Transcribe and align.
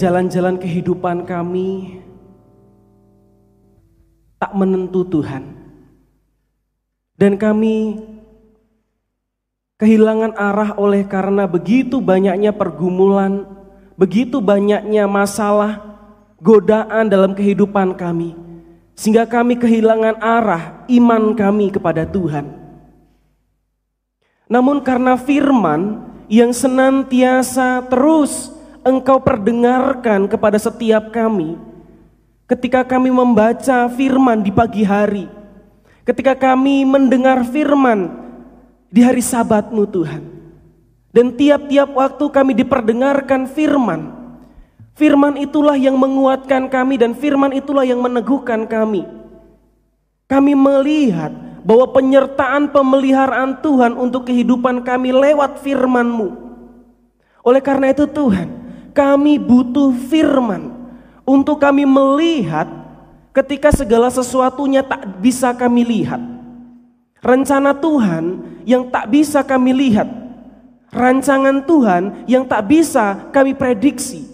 jalan-jalan 0.00 0.56
kehidupan 0.56 1.28
kami 1.28 2.00
tak 4.40 4.56
menentu 4.56 5.04
Tuhan. 5.04 5.44
Dan 7.20 7.36
kami 7.36 8.00
kehilangan 9.76 10.32
arah 10.40 10.72
oleh 10.80 11.04
karena 11.04 11.44
begitu 11.44 12.00
banyaknya 12.00 12.56
pergumulan, 12.56 13.44
begitu 14.00 14.40
banyaknya 14.40 15.04
masalah, 15.04 15.84
godaan 16.40 17.12
dalam 17.12 17.36
kehidupan 17.36 17.92
kami. 17.92 18.32
Sehingga 18.96 19.28
kami 19.28 19.60
kehilangan 19.60 20.16
arah 20.24 20.88
iman 20.88 21.36
kami 21.36 21.76
kepada 21.76 22.08
Tuhan. 22.08 22.48
Namun 24.48 24.80
karena 24.80 25.20
firman 25.20 26.08
yang 26.32 26.56
senantiasa 26.56 27.84
terus 27.92 28.59
engkau 28.84 29.20
perdengarkan 29.20 30.26
kepada 30.30 30.56
setiap 30.56 31.12
kami, 31.12 31.56
ketika 32.48 32.82
kami 32.82 33.12
membaca 33.12 33.86
firman 33.92 34.40
di 34.40 34.50
pagi 34.50 34.82
hari, 34.82 35.26
ketika 36.04 36.34
kami 36.34 36.82
mendengar 36.82 37.44
firman 37.46 38.10
di 38.90 39.00
hari 39.00 39.22
sabatmu 39.22 39.86
Tuhan. 39.86 40.22
Dan 41.10 41.34
tiap-tiap 41.34 41.90
waktu 41.90 42.24
kami 42.30 42.54
diperdengarkan 42.54 43.50
firman. 43.50 44.14
Firman 44.94 45.42
itulah 45.42 45.74
yang 45.74 45.98
menguatkan 45.98 46.70
kami 46.70 47.02
dan 47.02 47.18
firman 47.18 47.50
itulah 47.50 47.82
yang 47.82 47.98
meneguhkan 47.98 48.62
kami. 48.70 49.02
Kami 50.30 50.52
melihat 50.54 51.34
bahwa 51.66 51.90
penyertaan 51.90 52.70
pemeliharaan 52.70 53.58
Tuhan 53.58 53.98
untuk 53.98 54.30
kehidupan 54.30 54.86
kami 54.86 55.10
lewat 55.10 55.58
firman-Mu. 55.66 56.30
Oleh 57.42 57.62
karena 57.64 57.90
itu 57.90 58.06
Tuhan, 58.06 58.48
kami 58.90 59.38
butuh 59.38 59.94
firman 60.10 60.74
untuk 61.22 61.62
kami 61.62 61.86
melihat 61.86 62.66
ketika 63.30 63.70
segala 63.70 64.10
sesuatunya 64.10 64.82
tak 64.82 65.22
bisa 65.22 65.54
kami 65.54 65.86
lihat. 65.86 66.20
Rencana 67.20 67.76
Tuhan 67.76 68.42
yang 68.64 68.88
tak 68.88 69.12
bisa 69.12 69.44
kami 69.44 69.76
lihat. 69.76 70.08
Rancangan 70.90 71.62
Tuhan 71.62 72.26
yang 72.26 72.42
tak 72.50 72.66
bisa 72.66 73.30
kami 73.30 73.54
prediksi. 73.54 74.26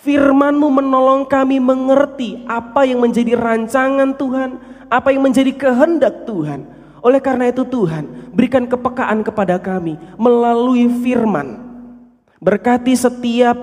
Firmanmu 0.00 0.66
menolong 0.66 1.28
kami 1.28 1.62
mengerti 1.62 2.42
apa 2.48 2.88
yang 2.88 3.04
menjadi 3.04 3.36
rancangan 3.36 4.16
Tuhan, 4.16 4.58
apa 4.88 5.12
yang 5.12 5.22
menjadi 5.22 5.52
kehendak 5.54 6.24
Tuhan. 6.26 6.66
Oleh 7.04 7.20
karena 7.20 7.52
itu 7.52 7.62
Tuhan, 7.62 8.32
berikan 8.34 8.66
kepekaan 8.66 9.22
kepada 9.22 9.60
kami 9.60 10.00
melalui 10.18 10.88
firman. 11.04 11.69
Berkati 12.40 12.96
setiap 12.96 13.54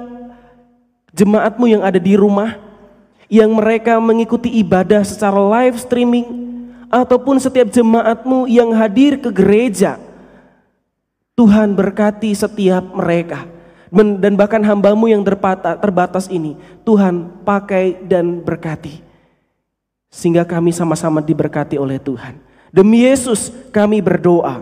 jemaatmu 1.17 1.65
yang 1.65 1.81
ada 1.81 1.97
di 1.97 2.13
rumah, 2.13 2.61
yang 3.25 3.49
mereka 3.57 3.97
mengikuti 3.97 4.53
ibadah 4.61 5.01
secara 5.01 5.41
live 5.41 5.81
streaming, 5.81 6.25
ataupun 6.87 7.41
setiap 7.41 7.73
jemaatmu 7.73 8.45
yang 8.45 8.71
hadir 8.77 9.17
ke 9.17 9.33
gereja. 9.33 9.97
Tuhan 11.33 11.73
berkati 11.73 12.33
setiap 12.33 12.81
mereka. 12.93 13.49
Dan 13.93 14.35
bahkan 14.35 14.59
hambamu 14.61 15.07
yang 15.07 15.23
terbatas 15.23 16.27
ini, 16.27 16.59
Tuhan 16.83 17.45
pakai 17.45 18.03
dan 18.05 18.43
berkati. 18.43 18.99
Sehingga 20.11 20.43
kami 20.43 20.75
sama-sama 20.75 21.23
diberkati 21.23 21.79
oleh 21.79 21.97
Tuhan. 22.01 22.41
Demi 22.67 23.07
Yesus 23.07 23.47
kami 23.71 24.03
berdoa. 24.03 24.59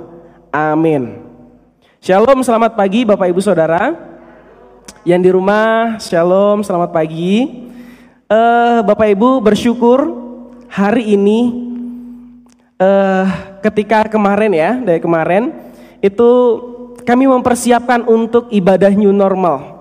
Amin. 0.54 1.25
Shalom, 2.06 2.46
selamat 2.46 2.78
pagi 2.78 3.02
Bapak 3.02 3.34
Ibu 3.34 3.42
Saudara. 3.42 3.98
Yang 5.02 5.22
di 5.25 5.30
rumah, 5.34 5.98
shalom, 5.98 6.62
selamat 6.62 6.94
pagi. 6.94 7.66
Uh, 8.30 8.86
Bapak 8.86 9.10
Ibu 9.10 9.42
bersyukur 9.42 10.13
hari 10.69 11.18
ini 11.18 11.66
uh, 12.78 13.25
ketika 13.66 14.06
kemarin 14.06 14.54
ya, 14.54 14.78
dari 14.86 15.02
kemarin 15.02 15.50
itu 15.98 16.30
kami 17.10 17.25
mempersiapkan 17.25 18.06
untuk 18.06 18.54
ibadah 18.54 18.94
new 18.94 19.10
normal. 19.10 19.74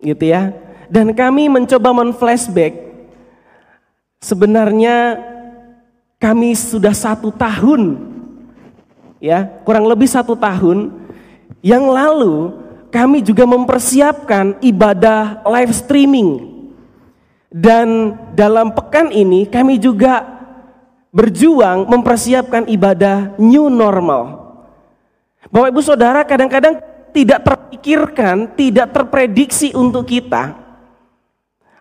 Gitu 0.00 0.32
ya. 0.32 0.56
Dan 0.88 1.12
kami 1.12 1.52
mencoba 1.52 1.92
men-flashback 1.92 2.80
sebenarnya 4.24 5.20
kami 6.16 6.56
sudah 6.56 6.96
satu 6.96 7.28
tahun 7.28 8.08
ya 9.20 9.44
kurang 9.68 9.84
lebih 9.84 10.08
satu 10.08 10.32
tahun 10.32 11.04
yang 11.66 11.90
lalu 11.90 12.54
kami 12.94 13.26
juga 13.26 13.42
mempersiapkan 13.42 14.62
ibadah 14.62 15.42
live 15.42 15.74
streaming. 15.74 16.54
Dan 17.50 18.14
dalam 18.38 18.70
pekan 18.70 19.10
ini 19.10 19.50
kami 19.50 19.82
juga 19.82 20.22
berjuang 21.10 21.90
mempersiapkan 21.90 22.70
ibadah 22.70 23.34
new 23.42 23.66
normal. 23.66 24.46
Bapak 25.50 25.74
Ibu 25.74 25.82
Saudara 25.82 26.22
kadang-kadang 26.22 26.78
tidak 27.10 27.42
terpikirkan, 27.42 28.54
tidak 28.54 28.92
terprediksi 28.94 29.74
untuk 29.74 30.06
kita 30.06 30.54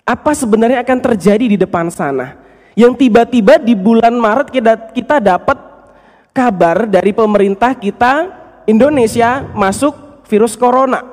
apa 0.06 0.32
sebenarnya 0.38 0.86
akan 0.86 1.00
terjadi 1.02 1.46
di 1.46 1.58
depan 1.58 1.90
sana. 1.94 2.38
Yang 2.78 3.06
tiba-tiba 3.06 3.58
di 3.58 3.74
bulan 3.74 4.14
Maret 4.14 4.54
kita, 4.94 5.18
dapat 5.18 5.58
kabar 6.30 6.86
dari 6.86 7.10
pemerintah 7.16 7.74
kita 7.74 8.45
Indonesia 8.66 9.46
masuk 9.54 9.94
virus 10.26 10.58
corona. 10.58 11.06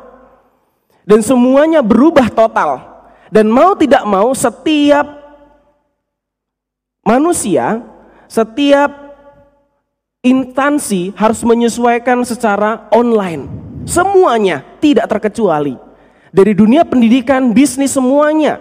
Dan 1.04 1.20
semuanya 1.20 1.84
berubah 1.84 2.32
total. 2.32 2.80
Dan 3.32 3.48
mau 3.48 3.72
tidak 3.76 4.04
mau 4.04 4.32
setiap 4.36 5.04
manusia, 7.04 7.80
setiap 8.28 8.92
instansi 10.22 11.12
harus 11.18 11.42
menyesuaikan 11.42 12.22
secara 12.22 12.86
online. 12.94 13.48
Semuanya 13.84 14.62
tidak 14.78 15.10
terkecuali. 15.10 15.74
Dari 16.32 16.56
dunia 16.56 16.86
pendidikan, 16.86 17.52
bisnis 17.52 17.92
semuanya 17.92 18.56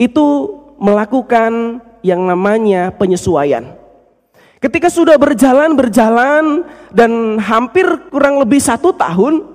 itu 0.00 0.50
melakukan 0.82 1.78
yang 2.02 2.26
namanya 2.26 2.90
penyesuaian. 2.90 3.77
Ketika 4.58 4.90
sudah 4.90 5.14
berjalan-berjalan 5.14 6.66
dan 6.90 7.38
hampir 7.38 7.86
kurang 8.10 8.42
lebih 8.42 8.58
satu 8.58 8.90
tahun, 8.90 9.46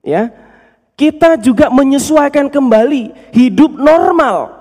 ya 0.00 0.32
kita 0.96 1.36
juga 1.36 1.68
menyesuaikan 1.68 2.48
kembali 2.48 3.32
hidup 3.36 3.76
normal. 3.76 4.56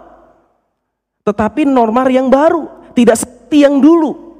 Tetapi 1.24 1.64
normal 1.64 2.12
yang 2.12 2.28
baru 2.28 2.92
tidak 2.92 3.24
seperti 3.24 3.64
yang 3.64 3.80
dulu. 3.80 4.32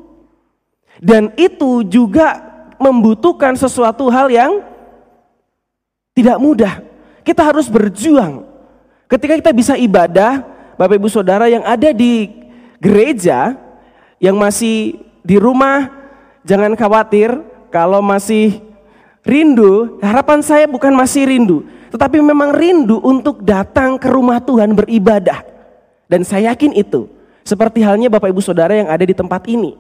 Dan 1.00 1.32
itu 1.40 1.88
juga 1.88 2.44
membutuhkan 2.76 3.56
sesuatu 3.56 4.12
hal 4.12 4.28
yang 4.28 4.60
tidak 6.12 6.38
mudah. 6.44 6.84
Kita 7.24 7.46
harus 7.46 7.72
berjuang. 7.72 8.44
Ketika 9.08 9.40
kita 9.40 9.52
bisa 9.56 9.74
ibadah 9.80 10.44
Bapak 10.76 10.98
Ibu 11.00 11.08
Saudara 11.08 11.48
yang 11.48 11.64
ada 11.64 11.94
di 11.94 12.28
gereja 12.82 13.54
yang 14.18 14.36
masih 14.42 14.98
di 15.22 15.38
rumah 15.38 15.90
jangan 16.46 16.74
khawatir 16.74 17.38
kalau 17.70 18.02
masih 18.02 18.72
Rindu, 19.22 20.02
harapan 20.02 20.42
saya 20.42 20.66
bukan 20.66 20.90
masih 20.98 21.30
rindu, 21.30 21.62
tetapi 21.94 22.26
memang 22.26 22.50
rindu 22.58 22.98
untuk 23.06 23.46
datang 23.46 24.02
ke 24.02 24.10
rumah 24.10 24.42
Tuhan 24.42 24.74
beribadah. 24.74 25.46
Dan 26.10 26.26
saya 26.26 26.50
yakin 26.50 26.74
itu, 26.74 27.06
seperti 27.46 27.86
halnya 27.86 28.10
Bapak 28.10 28.34
Ibu 28.34 28.42
Saudara 28.42 28.74
yang 28.74 28.90
ada 28.90 29.06
di 29.06 29.14
tempat 29.14 29.46
ini. 29.46 29.78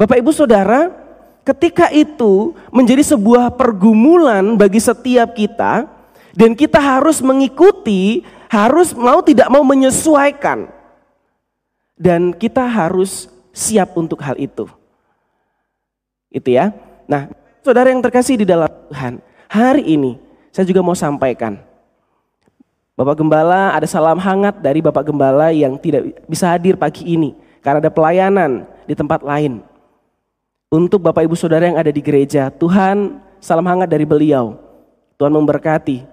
Bapak 0.00 0.16
Ibu 0.16 0.32
Saudara, 0.32 0.88
ketika 1.44 1.92
itu 1.92 2.56
menjadi 2.72 3.04
sebuah 3.04 3.52
pergumulan 3.52 4.56
bagi 4.56 4.80
setiap 4.80 5.36
kita, 5.36 5.84
dan 6.32 6.56
kita 6.56 6.80
harus 6.80 7.20
mengikuti, 7.20 8.24
harus 8.48 8.96
mau 8.96 9.20
tidak 9.20 9.52
mau 9.52 9.60
menyesuaikan. 9.60 10.72
Dan 12.00 12.32
kita 12.32 12.64
harus 12.64 13.28
siap 13.56 13.96
untuk 13.96 14.20
hal 14.20 14.36
itu. 14.36 14.68
Itu 16.28 16.52
ya. 16.52 16.76
Nah, 17.08 17.32
Saudara 17.66 17.90
yang 17.90 17.98
terkasih 17.98 18.38
di 18.38 18.46
dalam 18.46 18.70
Tuhan, 18.92 19.18
hari 19.50 19.82
ini 19.98 20.22
saya 20.54 20.62
juga 20.70 20.86
mau 20.86 20.94
sampaikan. 20.94 21.58
Bapak 22.94 23.18
Gembala 23.18 23.74
ada 23.74 23.90
salam 23.90 24.22
hangat 24.22 24.62
dari 24.62 24.78
Bapak 24.78 25.02
Gembala 25.02 25.50
yang 25.50 25.74
tidak 25.74 26.14
bisa 26.30 26.46
hadir 26.46 26.78
pagi 26.78 27.02
ini 27.02 27.34
karena 27.66 27.82
ada 27.82 27.90
pelayanan 27.90 28.70
di 28.86 28.94
tempat 28.94 29.18
lain. 29.26 29.66
Untuk 30.70 31.02
Bapak 31.02 31.26
Ibu 31.26 31.34
Saudara 31.34 31.66
yang 31.66 31.74
ada 31.74 31.90
di 31.90 31.98
gereja, 31.98 32.54
Tuhan 32.54 33.18
salam 33.42 33.66
hangat 33.66 33.90
dari 33.90 34.06
beliau. 34.06 34.62
Tuhan 35.18 35.34
memberkati 35.34 36.06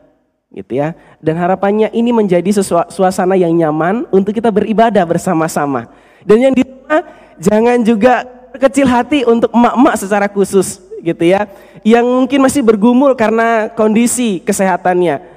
gitu 0.58 0.74
ya. 0.74 0.98
Dan 1.22 1.38
harapannya 1.38 1.94
ini 1.94 2.10
menjadi 2.10 2.50
suasana 2.90 3.38
yang 3.38 3.54
nyaman 3.54 4.10
untuk 4.10 4.34
kita 4.34 4.50
beribadah 4.50 5.06
bersama-sama. 5.06 5.86
Dan 6.26 6.50
yang 6.50 6.54
di 6.58 6.66
rumah 6.66 7.06
jangan 7.40 7.82
juga 7.82 8.28
kecil 8.58 8.86
hati 8.86 9.26
untuk 9.26 9.50
emak-emak 9.54 9.96
secara 9.98 10.28
khusus 10.30 10.82
gitu 11.04 11.24
ya, 11.26 11.50
yang 11.84 12.06
mungkin 12.06 12.40
masih 12.40 12.64
bergumul 12.64 13.14
karena 13.18 13.70
kondisi 13.74 14.40
kesehatannya. 14.42 15.34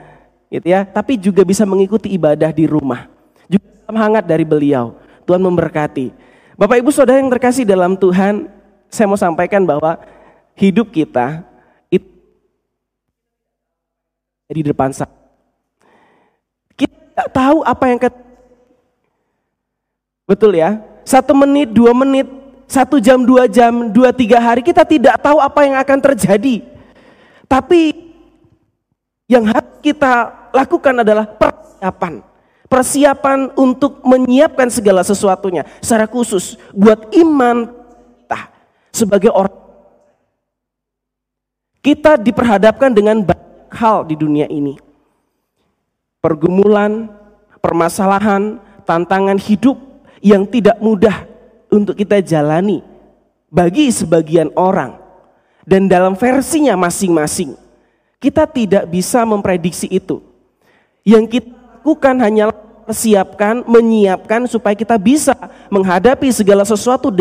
gitu 0.46 0.70
ya, 0.70 0.87
tapi 0.87 1.19
juga 1.19 1.43
bisa 1.43 1.66
mengikuti 1.66 2.06
ibadah 2.14 2.54
di 2.54 2.70
rumah. 2.70 3.10
Juga 3.50 3.66
hangat 3.90 4.25
dari 4.31 4.46
beliau. 4.46 4.94
Tuhan 5.26 5.43
memberkati. 5.43 6.14
Bapak 6.54 6.78
Ibu 6.78 6.94
Saudara 6.94 7.19
yang 7.19 7.28
terkasih 7.28 7.66
dalam 7.66 7.99
Tuhan, 7.99 8.46
saya 8.87 9.10
mau 9.10 9.19
sampaikan 9.19 9.66
bahwa 9.66 9.99
hidup 10.54 10.94
kita 10.94 11.42
itu 11.90 12.06
di 14.54 14.62
depan 14.62 14.94
sana. 14.94 15.10
Kita 16.78 16.94
tidak 16.94 17.28
tahu 17.34 17.66
apa 17.66 17.84
yang 17.90 17.99
ke 17.99 18.08
Betul 20.26 20.58
ya? 20.58 20.82
Satu 21.06 21.38
menit, 21.38 21.70
dua 21.70 21.94
menit, 21.94 22.26
satu 22.67 22.99
jam, 22.99 23.23
dua 23.23 23.47
jam, 23.47 23.94
dua 23.94 24.11
tiga 24.11 24.43
hari 24.43 24.58
kita 24.58 24.82
tidak 24.82 25.23
tahu 25.23 25.38
apa 25.38 25.62
yang 25.62 25.79
akan 25.79 25.99
terjadi. 26.03 26.67
Tapi 27.47 27.94
yang 29.31 29.47
harus 29.47 29.79
kita 29.79 30.35
lakukan 30.50 31.06
adalah 31.06 31.31
persiapan. 31.31 32.26
Persiapan 32.67 33.55
untuk 33.55 34.03
menyiapkan 34.03 34.67
segala 34.67 35.06
sesuatunya. 35.06 35.62
Secara 35.79 36.11
khusus 36.11 36.58
buat 36.75 37.14
iman 37.14 37.70
kita 38.26 38.41
sebagai 38.91 39.31
orang. 39.31 39.55
Kita 41.79 42.19
diperhadapkan 42.19 42.91
dengan 42.91 43.23
banyak 43.23 43.70
hal 43.70 44.02
di 44.11 44.19
dunia 44.19 44.50
ini. 44.50 44.75
Pergumulan, 46.19 47.06
permasalahan, 47.62 48.59
tantangan 48.82 49.38
hidup 49.38 49.79
yang 50.20 50.48
tidak 50.48 50.78
mudah 50.80 51.26
untuk 51.72 51.96
kita 51.98 52.22
jalani 52.22 52.80
bagi 53.50 53.90
sebagian 53.90 54.52
orang 54.56 54.96
dan 55.66 55.90
dalam 55.90 56.14
versinya 56.14 56.78
masing-masing. 56.78 57.58
Kita 58.16 58.49
tidak 58.49 58.88
bisa 58.88 59.26
memprediksi 59.28 59.90
itu. 59.92 60.25
Yang 61.04 61.38
kita 61.38 61.50
lakukan 61.52 62.16
hanyalah 62.18 62.56
persiapkan, 62.88 63.62
menyiapkan 63.68 64.49
supaya 64.49 64.75
kita 64.75 64.96
bisa 64.96 65.37
menghadapi 65.68 66.30
segala 66.32 66.64
sesuatu 66.64 67.12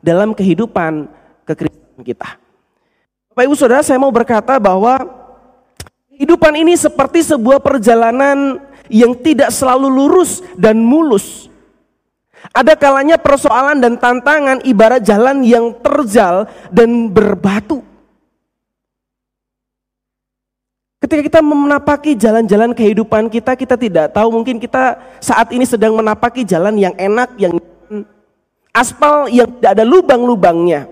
dalam 0.00 0.32
kehidupan 0.32 1.06
kekristenan 1.44 2.02
kita. 2.02 2.40
Bapak 3.30 3.44
Ibu 3.46 3.54
Saudara, 3.54 3.82
saya 3.84 4.00
mau 4.00 4.10
berkata 4.10 4.58
bahwa 4.58 5.02
kehidupan 6.14 6.52
ini 6.56 6.74
seperti 6.74 7.22
sebuah 7.22 7.62
perjalanan 7.62 8.62
yang 8.90 9.14
tidak 9.18 9.52
selalu 9.54 9.88
lurus 9.88 10.40
dan 10.58 10.80
mulus. 10.80 11.51
Ada 12.50 12.74
kalanya 12.74 13.14
persoalan 13.22 13.78
dan 13.78 13.94
tantangan 13.94 14.66
ibarat 14.66 15.06
jalan 15.06 15.46
yang 15.46 15.78
terjal 15.78 16.50
dan 16.74 17.06
berbatu. 17.06 17.86
Ketika 20.98 21.22
kita 21.22 21.40
menapaki 21.42 22.18
jalan-jalan 22.18 22.74
kehidupan 22.74 23.30
kita, 23.30 23.54
kita 23.54 23.78
tidak 23.78 24.14
tahu 24.14 24.42
mungkin 24.42 24.58
kita 24.58 24.98
saat 25.22 25.50
ini 25.54 25.66
sedang 25.66 25.94
menapaki 25.94 26.42
jalan 26.42 26.74
yang 26.78 26.94
enak, 26.98 27.34
yang 27.38 27.58
aspal 28.74 29.30
yang 29.30 29.46
tidak 29.58 29.78
ada 29.78 29.84
lubang-lubangnya. 29.86 30.88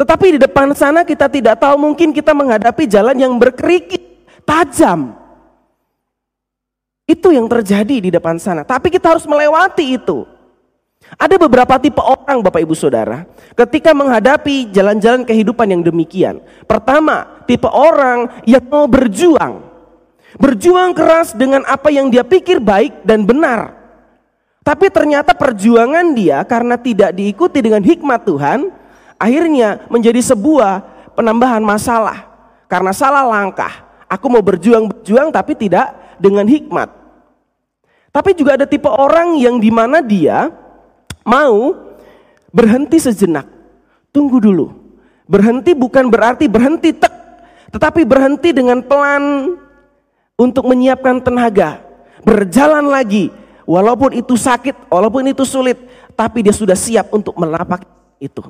Tetapi 0.00 0.36
di 0.36 0.38
depan 0.40 0.72
sana 0.72 1.04
kita 1.04 1.28
tidak 1.28 1.60
tahu 1.60 1.76
mungkin 1.76 2.16
kita 2.16 2.32
menghadapi 2.32 2.88
jalan 2.88 3.16
yang 3.20 3.36
berkerikil, 3.36 4.00
tajam. 4.48 5.19
Itu 7.10 7.34
yang 7.34 7.50
terjadi 7.50 7.98
di 7.98 8.10
depan 8.14 8.38
sana. 8.38 8.62
Tapi 8.62 8.86
kita 8.86 9.10
harus 9.10 9.26
melewati 9.26 9.98
itu. 9.98 10.22
Ada 11.18 11.42
beberapa 11.42 11.74
tipe 11.82 11.98
orang 11.98 12.38
Bapak 12.38 12.62
Ibu 12.62 12.76
Saudara 12.78 13.26
ketika 13.58 13.90
menghadapi 13.90 14.70
jalan-jalan 14.70 15.26
kehidupan 15.26 15.66
yang 15.74 15.82
demikian. 15.82 16.38
Pertama, 16.70 17.42
tipe 17.50 17.66
orang 17.66 18.30
yang 18.46 18.62
mau 18.70 18.86
berjuang. 18.86 19.66
Berjuang 20.38 20.94
keras 20.94 21.34
dengan 21.34 21.66
apa 21.66 21.90
yang 21.90 22.06
dia 22.14 22.22
pikir 22.22 22.62
baik 22.62 23.02
dan 23.02 23.26
benar. 23.26 23.74
Tapi 24.62 24.86
ternyata 24.86 25.34
perjuangan 25.34 26.14
dia 26.14 26.46
karena 26.46 26.78
tidak 26.78 27.10
diikuti 27.18 27.58
dengan 27.58 27.82
hikmat 27.82 28.22
Tuhan, 28.22 28.70
akhirnya 29.18 29.82
menjadi 29.90 30.22
sebuah 30.22 30.86
penambahan 31.18 31.64
masalah. 31.64 32.30
Karena 32.70 32.94
salah 32.94 33.26
langkah. 33.26 33.82
Aku 34.06 34.30
mau 34.30 34.44
berjuang-berjuang 34.46 35.34
tapi 35.34 35.58
tidak 35.58 35.90
dengan 36.22 36.46
hikmat. 36.46 36.99
Tapi 38.10 38.34
juga 38.34 38.58
ada 38.58 38.66
tipe 38.66 38.90
orang 38.90 39.38
yang 39.38 39.62
di 39.62 39.70
mana 39.70 40.02
dia 40.02 40.50
mau 41.22 41.74
berhenti 42.50 42.98
sejenak. 42.98 43.46
Tunggu 44.10 44.42
dulu. 44.42 44.66
Berhenti 45.30 45.78
bukan 45.78 46.10
berarti 46.10 46.50
berhenti 46.50 46.90
tek, 46.90 47.14
tetapi 47.70 48.02
berhenti 48.02 48.50
dengan 48.50 48.82
pelan 48.82 49.54
untuk 50.34 50.66
menyiapkan 50.66 51.22
tenaga. 51.22 51.78
Berjalan 52.26 52.90
lagi, 52.90 53.30
walaupun 53.62 54.10
itu 54.18 54.34
sakit, 54.34 54.90
walaupun 54.90 55.30
itu 55.30 55.46
sulit, 55.46 55.78
tapi 56.18 56.42
dia 56.42 56.50
sudah 56.50 56.74
siap 56.74 57.14
untuk 57.14 57.38
menapak 57.38 57.86
itu. 58.18 58.42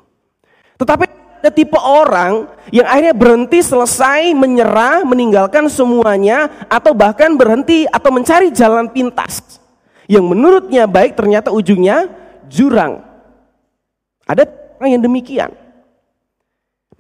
Tetapi 0.80 1.19
ada 1.40 1.48
tipe 1.48 1.80
orang 1.80 2.52
yang 2.68 2.84
akhirnya 2.84 3.16
berhenti 3.16 3.64
selesai 3.64 4.36
menyerah, 4.36 5.08
meninggalkan 5.08 5.72
semuanya, 5.72 6.52
atau 6.68 6.92
bahkan 6.92 7.32
berhenti 7.32 7.88
atau 7.88 8.12
mencari 8.12 8.52
jalan 8.52 8.92
pintas. 8.92 9.58
Yang 10.04 10.24
menurutnya 10.36 10.84
baik 10.84 11.16
ternyata 11.16 11.48
ujungnya 11.48 12.12
jurang. 12.44 13.00
Ada 14.28 14.44
orang 14.76 15.00
yang 15.00 15.02
demikian. 15.02 15.50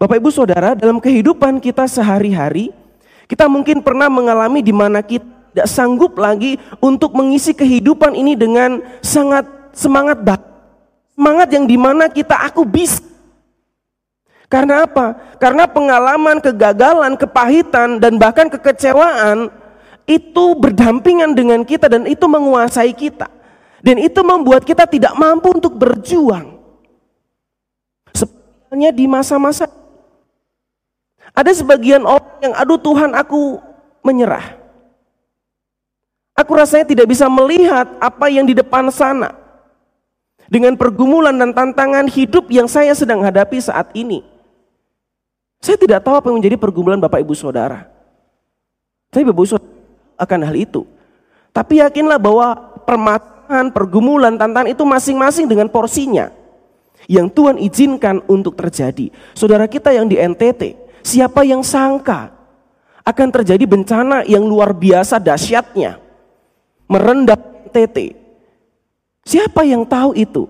Bapak 0.00 0.16
Ibu 0.16 0.32
Saudara, 0.32 0.72
dalam 0.72 0.96
kehidupan 0.96 1.60
kita 1.60 1.84
sehari-hari, 1.84 2.72
kita 3.28 3.44
mungkin 3.44 3.84
pernah 3.84 4.08
mengalami 4.08 4.64
di 4.64 4.72
mana 4.72 5.04
kita 5.04 5.28
tidak 5.50 5.68
sanggup 5.68 6.14
lagi 6.16 6.56
untuk 6.78 7.12
mengisi 7.12 7.50
kehidupan 7.52 8.14
ini 8.14 8.38
dengan 8.38 8.80
sangat 9.02 9.44
semangat. 9.74 10.22
Semangat 11.12 11.48
yang 11.52 11.66
di 11.66 11.76
mana 11.76 12.06
kita 12.08 12.38
aku 12.48 12.62
bisa. 12.64 13.09
Karena 14.50 14.82
apa? 14.82 15.38
Karena 15.38 15.70
pengalaman 15.70 16.42
kegagalan, 16.42 17.14
kepahitan, 17.14 18.02
dan 18.02 18.18
bahkan 18.18 18.50
kekecewaan 18.50 19.46
itu 20.10 20.44
berdampingan 20.58 21.38
dengan 21.38 21.62
kita 21.62 21.86
dan 21.86 22.02
itu 22.10 22.26
menguasai 22.26 22.90
kita. 22.90 23.30
Dan 23.78 24.02
itu 24.02 24.20
membuat 24.26 24.66
kita 24.66 24.90
tidak 24.90 25.14
mampu 25.14 25.54
untuk 25.54 25.78
berjuang. 25.78 26.58
Sebenarnya 28.10 28.90
di 28.90 29.06
masa-masa 29.06 29.70
ada 31.30 31.54
sebagian 31.54 32.02
orang 32.02 32.42
yang 32.42 32.54
aduh 32.58 32.76
Tuhan 32.76 33.14
aku 33.14 33.62
menyerah. 34.02 34.58
Aku 36.34 36.58
rasanya 36.58 36.90
tidak 36.90 37.06
bisa 37.06 37.30
melihat 37.30 37.86
apa 38.02 38.26
yang 38.26 38.44
di 38.44 38.52
depan 38.58 38.90
sana. 38.90 39.38
Dengan 40.50 40.74
pergumulan 40.74 41.38
dan 41.38 41.54
tantangan 41.54 42.10
hidup 42.10 42.50
yang 42.50 42.66
saya 42.66 42.90
sedang 42.98 43.22
hadapi 43.22 43.62
saat 43.62 43.94
ini. 43.94 44.39
Saya 45.60 45.76
tidak 45.76 46.00
tahu 46.00 46.16
apa 46.16 46.26
yang 46.32 46.40
menjadi 46.40 46.56
pergumulan 46.56 46.96
Bapak 46.96 47.20
Ibu 47.20 47.36
Saudara. 47.36 47.84
Tapi 49.12 49.28
Bapak 49.28 49.36
Ibu 49.36 49.48
Saudara 49.48 49.70
akan 50.16 50.40
hal 50.48 50.56
itu. 50.56 50.88
Tapi 51.52 51.84
yakinlah 51.84 52.16
bahwa 52.16 52.56
permasalahan, 52.88 53.68
pergumulan, 53.68 54.34
tantangan 54.40 54.72
itu 54.72 54.82
masing-masing 54.88 55.44
dengan 55.44 55.68
porsinya. 55.68 56.32
Yang 57.04 57.28
Tuhan 57.36 57.56
izinkan 57.60 58.16
untuk 58.24 58.56
terjadi. 58.56 59.12
Saudara 59.36 59.68
kita 59.68 59.92
yang 59.92 60.08
di 60.08 60.16
NTT, 60.16 60.78
siapa 61.04 61.44
yang 61.44 61.60
sangka 61.60 62.32
akan 63.04 63.28
terjadi 63.28 63.64
bencana 63.68 64.22
yang 64.24 64.44
luar 64.44 64.72
biasa 64.72 65.20
dahsyatnya. 65.20 66.00
Merendam 66.88 67.40
NTT. 67.68 68.16
Siapa 69.26 69.62
yang 69.62 69.84
tahu 69.84 70.16
itu? 70.16 70.48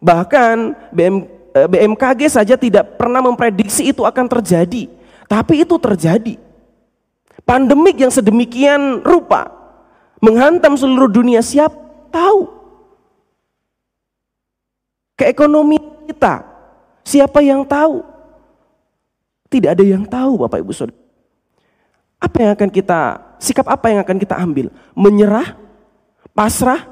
Bahkan 0.00 0.56
BM, 0.92 1.35
BMKG 1.64 2.28
saja 2.28 2.54
tidak 2.60 3.00
pernah 3.00 3.24
memprediksi 3.24 3.88
itu 3.88 4.04
akan 4.04 4.28
terjadi. 4.28 4.92
Tapi 5.24 5.64
itu 5.64 5.74
terjadi. 5.80 6.36
Pandemik 7.46 7.96
yang 7.96 8.12
sedemikian 8.12 9.00
rupa 9.00 9.48
menghantam 10.20 10.76
seluruh 10.76 11.08
dunia 11.08 11.40
siapa 11.40 11.78
tahu. 12.12 12.52
Keekonomian 15.16 16.04
kita, 16.10 16.44
siapa 17.00 17.40
yang 17.40 17.64
tahu? 17.64 18.04
Tidak 19.48 19.72
ada 19.72 19.84
yang 19.86 20.04
tahu 20.04 20.44
Bapak 20.44 20.60
Ibu 20.60 20.72
Saudara. 20.76 20.98
Apa 22.20 22.36
yang 22.42 22.50
akan 22.52 22.68
kita, 22.68 23.00
sikap 23.40 23.64
apa 23.70 23.86
yang 23.88 24.00
akan 24.04 24.16
kita 24.20 24.36
ambil? 24.36 24.68
Menyerah? 24.92 25.56
Pasrah? 26.36 26.84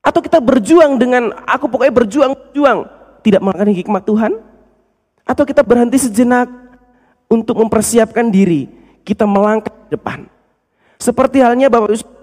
Atau 0.00 0.24
kita 0.24 0.40
berjuang 0.40 0.96
dengan, 0.96 1.34
aku 1.44 1.68
pokoknya 1.68 1.92
berjuang, 1.92 2.32
berjuang. 2.32 2.99
Tidak 3.20 3.40
mengalami 3.40 3.76
hikmat 3.76 4.02
Tuhan? 4.04 4.32
Atau 5.28 5.44
kita 5.46 5.62
berhenti 5.62 6.00
sejenak 6.00 6.48
untuk 7.30 7.60
mempersiapkan 7.62 8.26
diri, 8.32 8.66
kita 9.06 9.22
melangkah 9.28 9.70
ke 9.70 9.94
depan. 9.94 10.26
Seperti 10.98 11.40
halnya 11.40 11.70
Bapak 11.70 11.94
Ibu 11.94 12.20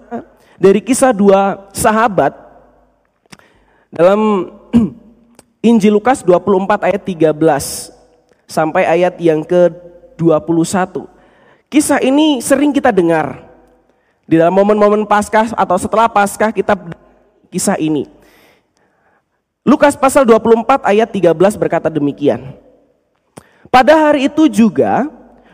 dari 0.58 0.82
kisah 0.82 1.14
dua 1.14 1.70
sahabat 1.70 2.34
dalam 3.88 4.52
Injil 5.68 5.96
Lukas 5.96 6.20
24 6.26 6.90
ayat 6.90 7.02
13 7.02 7.34
sampai 8.44 8.82
ayat 8.84 9.14
yang 9.22 9.46
ke-21. 9.46 11.06
Kisah 11.70 11.98
ini 12.02 12.42
sering 12.42 12.74
kita 12.74 12.90
dengar. 12.90 13.46
Di 14.28 14.36
dalam 14.36 14.52
momen-momen 14.52 15.08
Paskah 15.08 15.56
atau 15.56 15.80
setelah 15.80 16.04
Paskah 16.04 16.52
kita 16.52 16.76
kisah 17.48 17.80
ini. 17.80 18.04
Lukas 19.68 20.00
pasal 20.00 20.24
24 20.24 20.80
ayat 20.80 21.12
13 21.12 21.36
berkata 21.60 21.92
demikian. 21.92 22.56
Pada 23.68 24.08
hari 24.08 24.32
itu 24.32 24.48
juga 24.48 25.04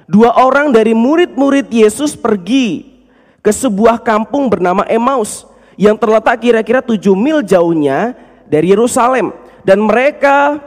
dua 0.07 0.31
orang 0.39 0.71
dari 0.71 0.95
murid-murid 0.95 1.67
Yesus 1.67 2.15
pergi 2.15 2.95
ke 3.43 3.51
sebuah 3.51 3.99
kampung 3.99 4.47
bernama 4.47 4.87
Emmaus 4.87 5.43
yang 5.75 5.99
terletak 5.99 6.47
kira-kira 6.47 6.79
7 6.79 7.03
mil 7.19 7.43
jauhnya 7.43 8.15
dari 8.47 8.71
Yerusalem 8.71 9.35
dan 9.67 9.83
mereka 9.83 10.63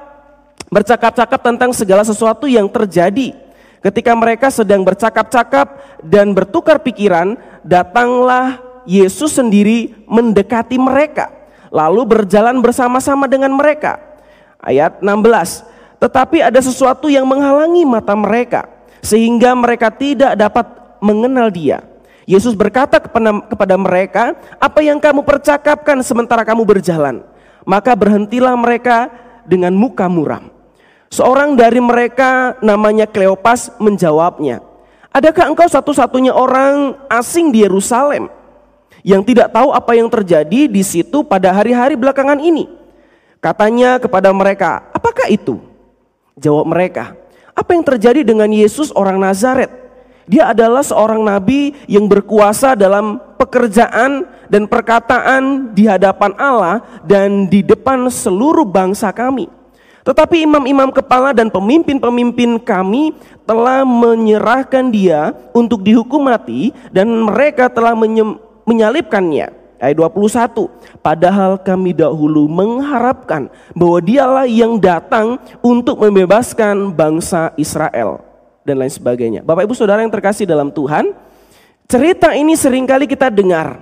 bercakap-cakap 0.67 1.39
tentang 1.39 1.71
segala 1.71 2.03
sesuatu 2.03 2.51
yang 2.51 2.67
terjadi. 2.67 3.31
Ketika 3.79 4.11
mereka 4.11 4.51
sedang 4.51 4.83
bercakap-cakap 4.83 6.03
dan 6.03 6.35
bertukar 6.35 6.83
pikiran, 6.83 7.39
datanglah 7.63 8.59
Yesus 8.83 9.39
sendiri 9.39 9.95
mendekati 10.03 10.75
mereka, 10.75 11.31
lalu 11.73 12.01
berjalan 12.07 12.59
bersama-sama 12.59 13.25
dengan 13.25 13.53
mereka. 13.55 13.99
Ayat 14.61 14.99
16. 14.99 15.63
Tetapi 15.97 16.45
ada 16.45 16.59
sesuatu 16.61 17.09
yang 17.09 17.25
menghalangi 17.25 17.83
mata 17.87 18.13
mereka 18.13 18.69
sehingga 19.01 19.53
mereka 19.57 19.89
tidak 19.89 20.37
dapat 20.37 20.65
mengenal 21.01 21.49
Dia. 21.49 21.81
Yesus 22.27 22.59
berkata 22.59 22.99
kepada, 22.99 23.79
mereka, 23.79 24.35
"Apa 24.59 24.83
yang 24.83 24.99
kamu 24.99 25.23
percakapkan 25.23 26.03
sementara 26.03 26.43
kamu 26.43 26.67
berjalan?" 26.67 27.23
Maka 27.63 27.95
berhentilah 27.95 28.51
mereka 28.59 29.07
dengan 29.47 29.71
muka 29.71 30.11
muram. 30.11 30.51
Seorang 31.07 31.55
dari 31.55 31.79
mereka 31.79 32.59
namanya 32.59 33.07
Kleopas 33.07 33.71
menjawabnya, 33.79 34.59
Adakah 35.17 35.49
engkau 35.49 35.65
satu-satunya 35.65 36.29
orang 36.29 36.93
asing 37.09 37.49
di 37.49 37.65
Yerusalem 37.65 38.29
yang 39.07 39.23
tidak 39.23 39.55
tahu 39.55 39.71
apa 39.71 39.95
yang 39.95 40.11
terjadi 40.11 40.67
di 40.67 40.83
situ 40.83 41.23
pada 41.23 41.55
hari-hari 41.55 41.95
belakangan 41.95 42.43
ini? 42.43 42.67
Katanya 43.39 44.03
kepada 44.03 44.35
mereka, 44.35 44.83
apakah 44.91 45.31
itu? 45.31 45.63
Jawab 46.35 46.67
mereka, 46.67 47.15
apa 47.55 47.71
yang 47.71 47.87
terjadi 47.87 48.27
dengan 48.27 48.51
Yesus 48.51 48.91
orang 48.91 49.15
Nazaret? 49.15 49.71
Dia 50.27 50.51
adalah 50.51 50.83
seorang 50.83 51.23
nabi 51.23 51.71
yang 51.87 52.03
berkuasa 52.11 52.75
dalam 52.75 53.15
pekerjaan 53.39 54.27
dan 54.51 54.67
perkataan 54.67 55.71
di 55.71 55.87
hadapan 55.87 56.35
Allah 56.35 56.83
dan 57.07 57.47
di 57.47 57.63
depan 57.63 58.11
seluruh 58.11 58.67
bangsa 58.67 59.15
kami. 59.15 59.47
Tetapi 60.03 60.43
imam-imam 60.43 60.91
kepala 60.91 61.31
dan 61.31 61.47
pemimpin-pemimpin 61.47 62.59
kami 62.59 63.15
telah 63.47 63.87
menyerahkan 63.87 64.91
dia 64.91 65.31
untuk 65.55 65.79
dihukum 65.79 66.27
mati 66.27 66.75
dan 66.91 67.07
mereka 67.07 67.71
telah 67.71 67.95
menyalibkannya. 68.67 69.55
Ayat 69.77 69.95
21. 69.95 70.67
Padahal 71.05 71.61
kami 71.61 71.93
dahulu 71.93 72.49
mengharapkan 72.49 73.47
bahwa 73.77 74.01
dialah 74.01 74.45
yang 74.49 74.75
datang 74.81 75.37
untuk 75.61 76.01
membebaskan 76.01 76.91
bangsa 76.91 77.53
Israel 77.55 78.25
dan 78.65 78.81
lain 78.81 78.91
sebagainya. 78.91 79.41
Bapak 79.45 79.69
Ibu 79.69 79.77
Saudara 79.77 80.01
yang 80.01 80.11
terkasih 80.11 80.49
dalam 80.49 80.73
Tuhan, 80.73 81.13
cerita 81.85 82.33
ini 82.33 82.57
sering 82.57 82.89
kali 82.89 83.05
kita 83.05 83.29
dengar. 83.29 83.79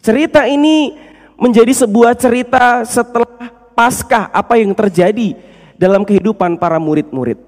Cerita 0.00 0.48
ini 0.48 0.96
menjadi 1.36 1.70
sebuah 1.84 2.16
cerita 2.16 2.82
setelah 2.88 3.60
Paskah 3.76 4.28
apa 4.32 4.60
yang 4.60 4.76
terjadi 4.76 5.36
dalam 5.76 6.04
kehidupan 6.04 6.60
para 6.60 6.76
murid-murid. 6.76 7.40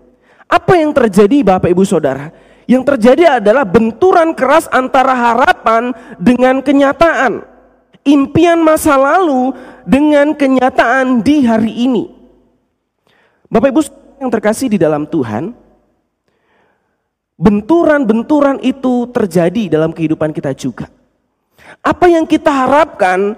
Apa 0.49 0.76
yang 0.76 0.92
terjadi 0.92 1.40
Bapak 1.45 1.73
Ibu 1.73 1.85
Saudara? 1.88 2.33
Yang 2.71 2.95
terjadi 2.95 3.42
adalah 3.42 3.66
benturan 3.66 4.33
keras 4.33 4.71
antara 4.71 5.12
harapan 5.12 5.90
dengan 6.19 6.62
kenyataan. 6.62 7.42
Impian 8.02 8.59
masa 8.62 8.99
lalu 8.99 9.54
dengan 9.87 10.35
kenyataan 10.35 11.23
di 11.23 11.47
hari 11.47 11.87
ini. 11.87 12.04
Bapak 13.47 13.71
Ibu 13.71 13.81
yang 14.23 14.31
terkasih 14.31 14.75
di 14.75 14.78
dalam 14.78 15.07
Tuhan, 15.07 15.54
benturan-benturan 17.38 18.59
itu 18.62 19.07
terjadi 19.11 19.78
dalam 19.78 19.95
kehidupan 19.95 20.35
kita 20.35 20.54
juga. 20.54 20.90
Apa 21.83 22.11
yang 22.11 22.26
kita 22.26 22.50
harapkan 22.50 23.35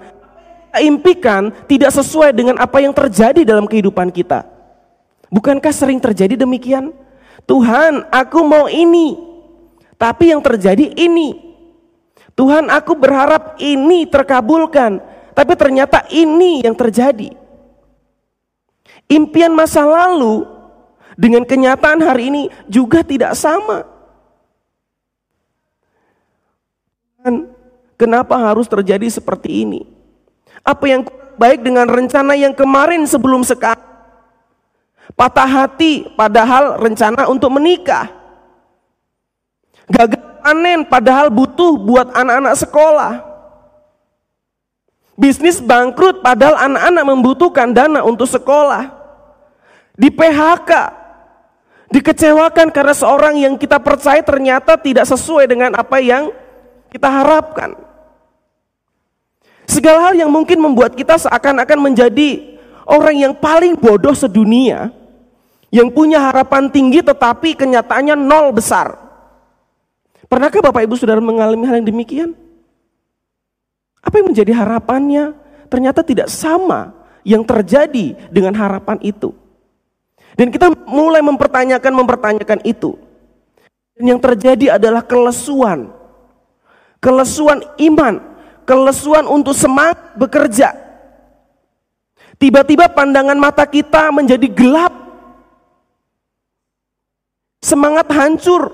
impikan 0.81 1.53
tidak 1.69 1.93
sesuai 1.93 2.35
dengan 2.35 2.59
apa 2.59 2.83
yang 2.83 2.91
terjadi 2.91 3.47
dalam 3.47 3.69
kehidupan 3.69 4.11
kita. 4.11 4.43
Bukankah 5.31 5.71
sering 5.71 5.99
terjadi 6.01 6.35
demikian? 6.35 6.91
Tuhan, 7.45 8.09
aku 8.09 8.41
mau 8.41 8.65
ini, 8.65 9.17
tapi 10.01 10.33
yang 10.33 10.41
terjadi 10.41 10.91
ini. 10.97 11.37
Tuhan, 12.33 12.67
aku 12.73 12.97
berharap 12.97 13.55
ini 13.61 14.09
terkabulkan, 14.09 14.99
tapi 15.37 15.53
ternyata 15.53 16.03
ini 16.09 16.65
yang 16.65 16.73
terjadi. 16.73 17.31
Impian 19.05 19.53
masa 19.53 19.85
lalu 19.85 20.49
dengan 21.13 21.45
kenyataan 21.45 22.01
hari 22.01 22.33
ini 22.33 22.43
juga 22.67 23.05
tidak 23.05 23.37
sama. 23.37 23.85
Kenapa 27.95 28.35
harus 28.35 28.67
terjadi 28.67 29.07
seperti 29.07 29.63
ini? 29.63 29.87
Apa 30.65 30.91
yang 30.91 31.07
baik 31.39 31.63
dengan 31.63 31.87
rencana 31.87 32.35
yang 32.35 32.51
kemarin 32.51 33.07
sebelum 33.07 33.45
sekarang? 33.47 33.94
Patah 35.15 35.47
hati 35.47 36.11
padahal 36.11 36.75
rencana 36.75 37.31
untuk 37.31 37.55
menikah. 37.55 38.11
Gagal 39.87 40.19
panen 40.43 40.83
padahal 40.83 41.31
butuh 41.31 41.79
buat 41.79 42.11
anak-anak 42.11 42.55
sekolah. 42.59 43.13
Bisnis 45.15 45.63
bangkrut 45.63 46.19
padahal 46.19 46.59
anak-anak 46.67 47.03
membutuhkan 47.07 47.71
dana 47.71 48.03
untuk 48.03 48.27
sekolah. 48.27 48.91
Di 49.95 50.11
PHK, 50.11 50.71
dikecewakan 51.87 52.67
karena 52.75 52.91
seorang 52.91 53.39
yang 53.39 53.55
kita 53.55 53.79
percaya 53.79 54.19
ternyata 54.19 54.75
tidak 54.75 55.07
sesuai 55.07 55.47
dengan 55.47 55.71
apa 55.79 56.03
yang 56.03 56.35
kita 56.91 57.07
harapkan. 57.07 57.79
Segala 59.65 60.11
hal 60.11 60.19
yang 60.19 60.27
mungkin 60.27 60.59
membuat 60.59 60.99
kita 60.99 61.15
seakan-akan 61.15 61.79
menjadi 61.79 62.59
orang 62.83 63.15
yang 63.15 63.33
paling 63.33 63.79
bodoh 63.79 64.13
sedunia, 64.13 64.91
yang 65.75 65.91
punya 65.91 66.23
harapan 66.23 66.71
tinggi 66.71 67.03
tetapi 67.03 67.59
kenyataannya 67.59 68.15
nol 68.15 68.55
besar. 68.55 68.95
Pernahkah 70.31 70.63
Bapak 70.63 70.87
Ibu 70.87 70.95
Saudara 70.95 71.19
mengalami 71.19 71.67
hal 71.67 71.83
yang 71.83 71.89
demikian? 71.91 72.29
Apa 73.99 74.23
yang 74.23 74.31
menjadi 74.31 74.55
harapannya 74.55 75.35
ternyata 75.67 75.99
tidak 75.99 76.31
sama 76.31 76.95
yang 77.27 77.43
terjadi 77.43 78.15
dengan 78.31 78.55
harapan 78.55 78.95
itu. 79.03 79.35
Dan 80.39 80.47
kita 80.47 80.71
mulai 80.87 81.19
mempertanyakan 81.19 81.91
mempertanyakan 81.91 82.63
itu. 82.63 82.95
Dan 83.99 84.15
yang 84.15 84.19
terjadi 84.23 84.79
adalah 84.79 85.03
kelesuan. 85.03 85.91
Kelesuan 87.03 87.59
iman 87.83 88.35
kelesuan 88.65 89.29
untuk 89.29 89.53
semangat 89.53 90.17
bekerja. 90.17 90.73
Tiba-tiba 92.35 92.91
pandangan 92.91 93.37
mata 93.37 93.63
kita 93.63 94.11
menjadi 94.11 94.49
gelap. 94.51 95.04
Semangat 97.65 98.05
hancur. 98.13 98.69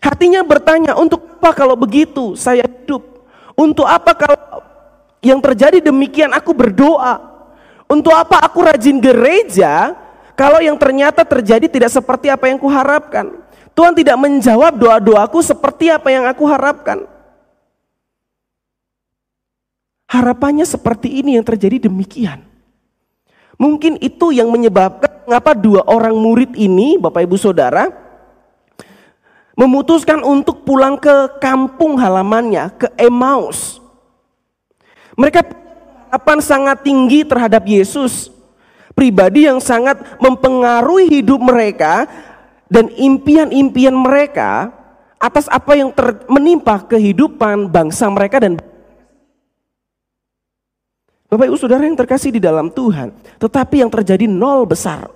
Hatinya 0.00 0.40
bertanya, 0.40 0.96
untuk 0.96 1.28
apa 1.36 1.52
kalau 1.52 1.76
begitu 1.76 2.32
saya 2.32 2.64
hidup? 2.64 3.04
Untuk 3.52 3.84
apa 3.84 4.16
kalau 4.16 4.64
yang 5.20 5.36
terjadi 5.44 5.84
demikian 5.84 6.32
aku 6.32 6.56
berdoa? 6.56 7.20
Untuk 7.84 8.16
apa 8.16 8.40
aku 8.48 8.64
rajin 8.64 8.96
gereja 8.96 9.92
kalau 10.32 10.64
yang 10.64 10.80
ternyata 10.80 11.20
terjadi 11.20 11.68
tidak 11.68 11.92
seperti 11.92 12.32
apa 12.32 12.48
yang 12.48 12.56
kuharapkan? 12.56 13.44
Tuhan 13.76 13.92
tidak 13.92 14.16
menjawab 14.16 14.72
doa-doaku 14.80 15.44
seperti 15.44 15.92
apa 15.92 16.08
yang 16.08 16.24
aku 16.24 16.48
harapkan. 16.48 17.04
Harapannya 20.08 20.64
seperti 20.64 21.20
ini 21.20 21.36
yang 21.36 21.44
terjadi 21.44 21.92
demikian. 21.92 22.47
Mungkin 23.58 23.98
itu 23.98 24.30
yang 24.30 24.54
menyebabkan 24.54 25.26
mengapa 25.26 25.52
dua 25.52 25.82
orang 25.90 26.14
murid 26.14 26.54
ini, 26.54 26.94
Bapak 26.96 27.26
Ibu 27.26 27.34
Saudara, 27.34 27.90
memutuskan 29.58 30.22
untuk 30.22 30.62
pulang 30.62 30.94
ke 30.94 31.42
kampung 31.42 31.98
halamannya, 31.98 32.70
ke 32.78 32.86
Emmaus. 32.94 33.82
Mereka 35.18 35.42
harapan 36.08 36.38
sangat 36.38 36.86
tinggi 36.86 37.26
terhadap 37.26 37.66
Yesus. 37.66 38.30
Pribadi 38.94 39.50
yang 39.50 39.58
sangat 39.58 39.98
mempengaruhi 40.22 41.18
hidup 41.18 41.42
mereka 41.42 42.06
dan 42.70 42.86
impian-impian 42.94 43.94
mereka 43.94 44.70
atas 45.18 45.50
apa 45.50 45.74
yang 45.74 45.90
menimpa 46.30 46.86
kehidupan 46.86 47.66
bangsa 47.66 48.06
mereka 48.06 48.38
dan 48.38 48.58
Bapak 51.28 51.44
Ibu 51.44 51.56
Saudara 51.60 51.84
yang 51.84 51.96
terkasih 51.96 52.32
di 52.32 52.40
dalam 52.40 52.72
Tuhan, 52.72 53.12
tetapi 53.36 53.84
yang 53.84 53.92
terjadi 53.92 54.24
nol 54.24 54.64
besar. 54.64 55.12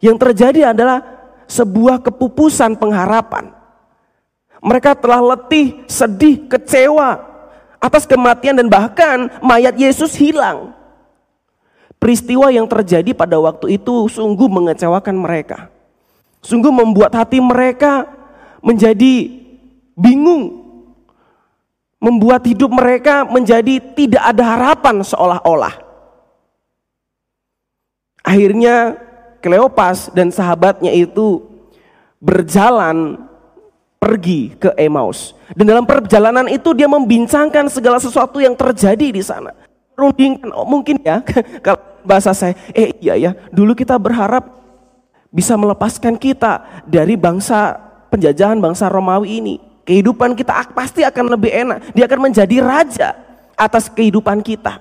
Yang 0.00 0.16
terjadi 0.16 0.72
adalah 0.72 1.04
sebuah 1.44 2.00
kepupusan 2.00 2.80
pengharapan. 2.80 3.52
Mereka 4.64 4.96
telah 4.96 5.20
letih, 5.20 5.84
sedih, 5.84 6.48
kecewa 6.48 7.20
atas 7.76 8.08
kematian 8.08 8.56
dan 8.56 8.68
bahkan 8.72 9.28
mayat 9.44 9.76
Yesus 9.76 10.16
hilang. 10.16 10.72
Peristiwa 12.00 12.48
yang 12.48 12.64
terjadi 12.64 13.12
pada 13.12 13.36
waktu 13.36 13.76
itu 13.76 14.08
sungguh 14.08 14.48
mengecewakan 14.48 15.16
mereka. 15.20 15.68
Sungguh 16.40 16.72
membuat 16.72 17.12
hati 17.12 17.36
mereka 17.36 18.08
menjadi 18.64 19.28
bingung. 19.92 20.59
Membuat 22.00 22.48
hidup 22.48 22.72
mereka 22.72 23.28
menjadi 23.28 23.76
tidak 23.92 24.24
ada 24.24 24.44
harapan 24.56 25.04
seolah-olah. 25.04 25.74
Akhirnya 28.24 28.96
Kleopas 29.40 30.12
dan 30.12 30.28
sahabatnya 30.28 30.92
itu 30.92 31.40
berjalan 32.20 33.16
pergi 33.96 34.52
ke 34.56 34.76
Emmaus. 34.76 35.32
Dan 35.56 35.72
dalam 35.72 35.88
perjalanan 35.88 36.44
itu 36.48 36.76
dia 36.76 36.84
membincangkan 36.84 37.68
segala 37.72 37.96
sesuatu 37.96 38.36
yang 38.36 38.52
terjadi 38.52 39.08
di 39.08 39.24
sana. 39.24 39.56
Rundingkan, 39.96 40.52
oh 40.52 40.68
mungkin 40.68 41.00
ya, 41.00 41.24
kalau 41.64 41.80
bahasa 42.04 42.36
saya, 42.36 42.56
eh 42.76 42.92
iya 43.00 43.16
ya, 43.16 43.30
dulu 43.52 43.72
kita 43.72 43.96
berharap 43.96 44.44
bisa 45.32 45.56
melepaskan 45.56 46.20
kita 46.20 46.84
dari 46.84 47.16
bangsa 47.16 47.80
penjajahan 48.12 48.60
bangsa 48.60 48.92
Romawi 48.92 49.40
ini. 49.40 49.56
Kehidupan 49.90 50.38
kita 50.38 50.70
pasti 50.70 51.02
akan 51.02 51.34
lebih 51.34 51.50
enak. 51.50 51.90
Dia 51.98 52.06
akan 52.06 52.30
menjadi 52.30 52.62
raja 52.62 53.10
atas 53.58 53.90
kehidupan 53.90 54.38
kita. 54.38 54.78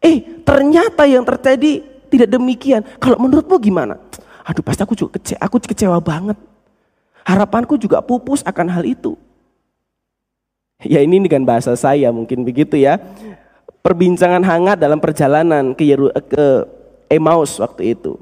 Eh, 0.00 0.40
ternyata 0.40 1.04
yang 1.04 1.20
terjadi 1.20 1.84
tidak 2.08 2.32
demikian. 2.32 2.80
Kalau 2.96 3.20
menurutmu 3.20 3.60
gimana? 3.60 4.00
Aduh, 4.48 4.64
pasti 4.64 4.80
aku 4.80 4.96
juga 4.96 5.20
kecewa, 5.20 5.36
aku 5.36 5.60
kecewa 5.60 6.00
banget. 6.00 6.40
Harapanku 7.28 7.76
juga 7.76 8.00
pupus 8.00 8.40
akan 8.40 8.72
hal 8.72 8.88
itu. 8.88 9.20
Ya 10.80 11.04
ini 11.04 11.20
dengan 11.20 11.44
bahasa 11.44 11.76
saya 11.76 12.08
mungkin 12.08 12.40
begitu 12.40 12.80
ya. 12.80 12.96
Perbincangan 13.84 14.40
hangat 14.40 14.80
dalam 14.80 14.96
perjalanan 14.96 15.76
ke, 15.76 15.92
Yeru, 15.92 16.08
ke 16.08 16.46
Emmaus 17.12 17.60
waktu 17.60 18.00
itu. 18.00 18.16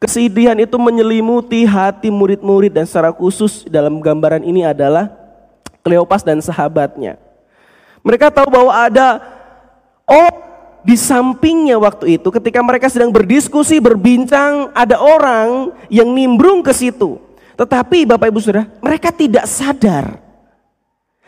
Kesedihan 0.00 0.56
itu 0.56 0.80
menyelimuti 0.80 1.68
hati 1.68 2.08
murid-murid 2.08 2.72
dan 2.72 2.88
secara 2.88 3.12
khusus 3.12 3.68
dalam 3.68 4.00
gambaran 4.00 4.40
ini 4.40 4.64
adalah 4.64 5.23
Kleopas 5.84 6.24
dan 6.24 6.40
sahabatnya. 6.40 7.20
Mereka 8.00 8.32
tahu 8.32 8.48
bahwa 8.48 8.72
ada 8.72 9.20
oh 10.08 10.32
di 10.84 10.96
sampingnya 10.96 11.80
waktu 11.80 12.20
itu 12.20 12.28
ketika 12.28 12.60
mereka 12.60 12.88
sedang 12.88 13.12
berdiskusi, 13.12 13.80
berbincang, 13.80 14.72
ada 14.72 15.00
orang 15.00 15.72
yang 15.92 16.08
nimbrung 16.12 16.64
ke 16.64 16.72
situ. 16.72 17.20
Tetapi 17.56 18.08
Bapak 18.08 18.28
Ibu 18.28 18.40
Saudara, 18.40 18.68
mereka 18.80 19.12
tidak 19.12 19.48
sadar. 19.48 20.20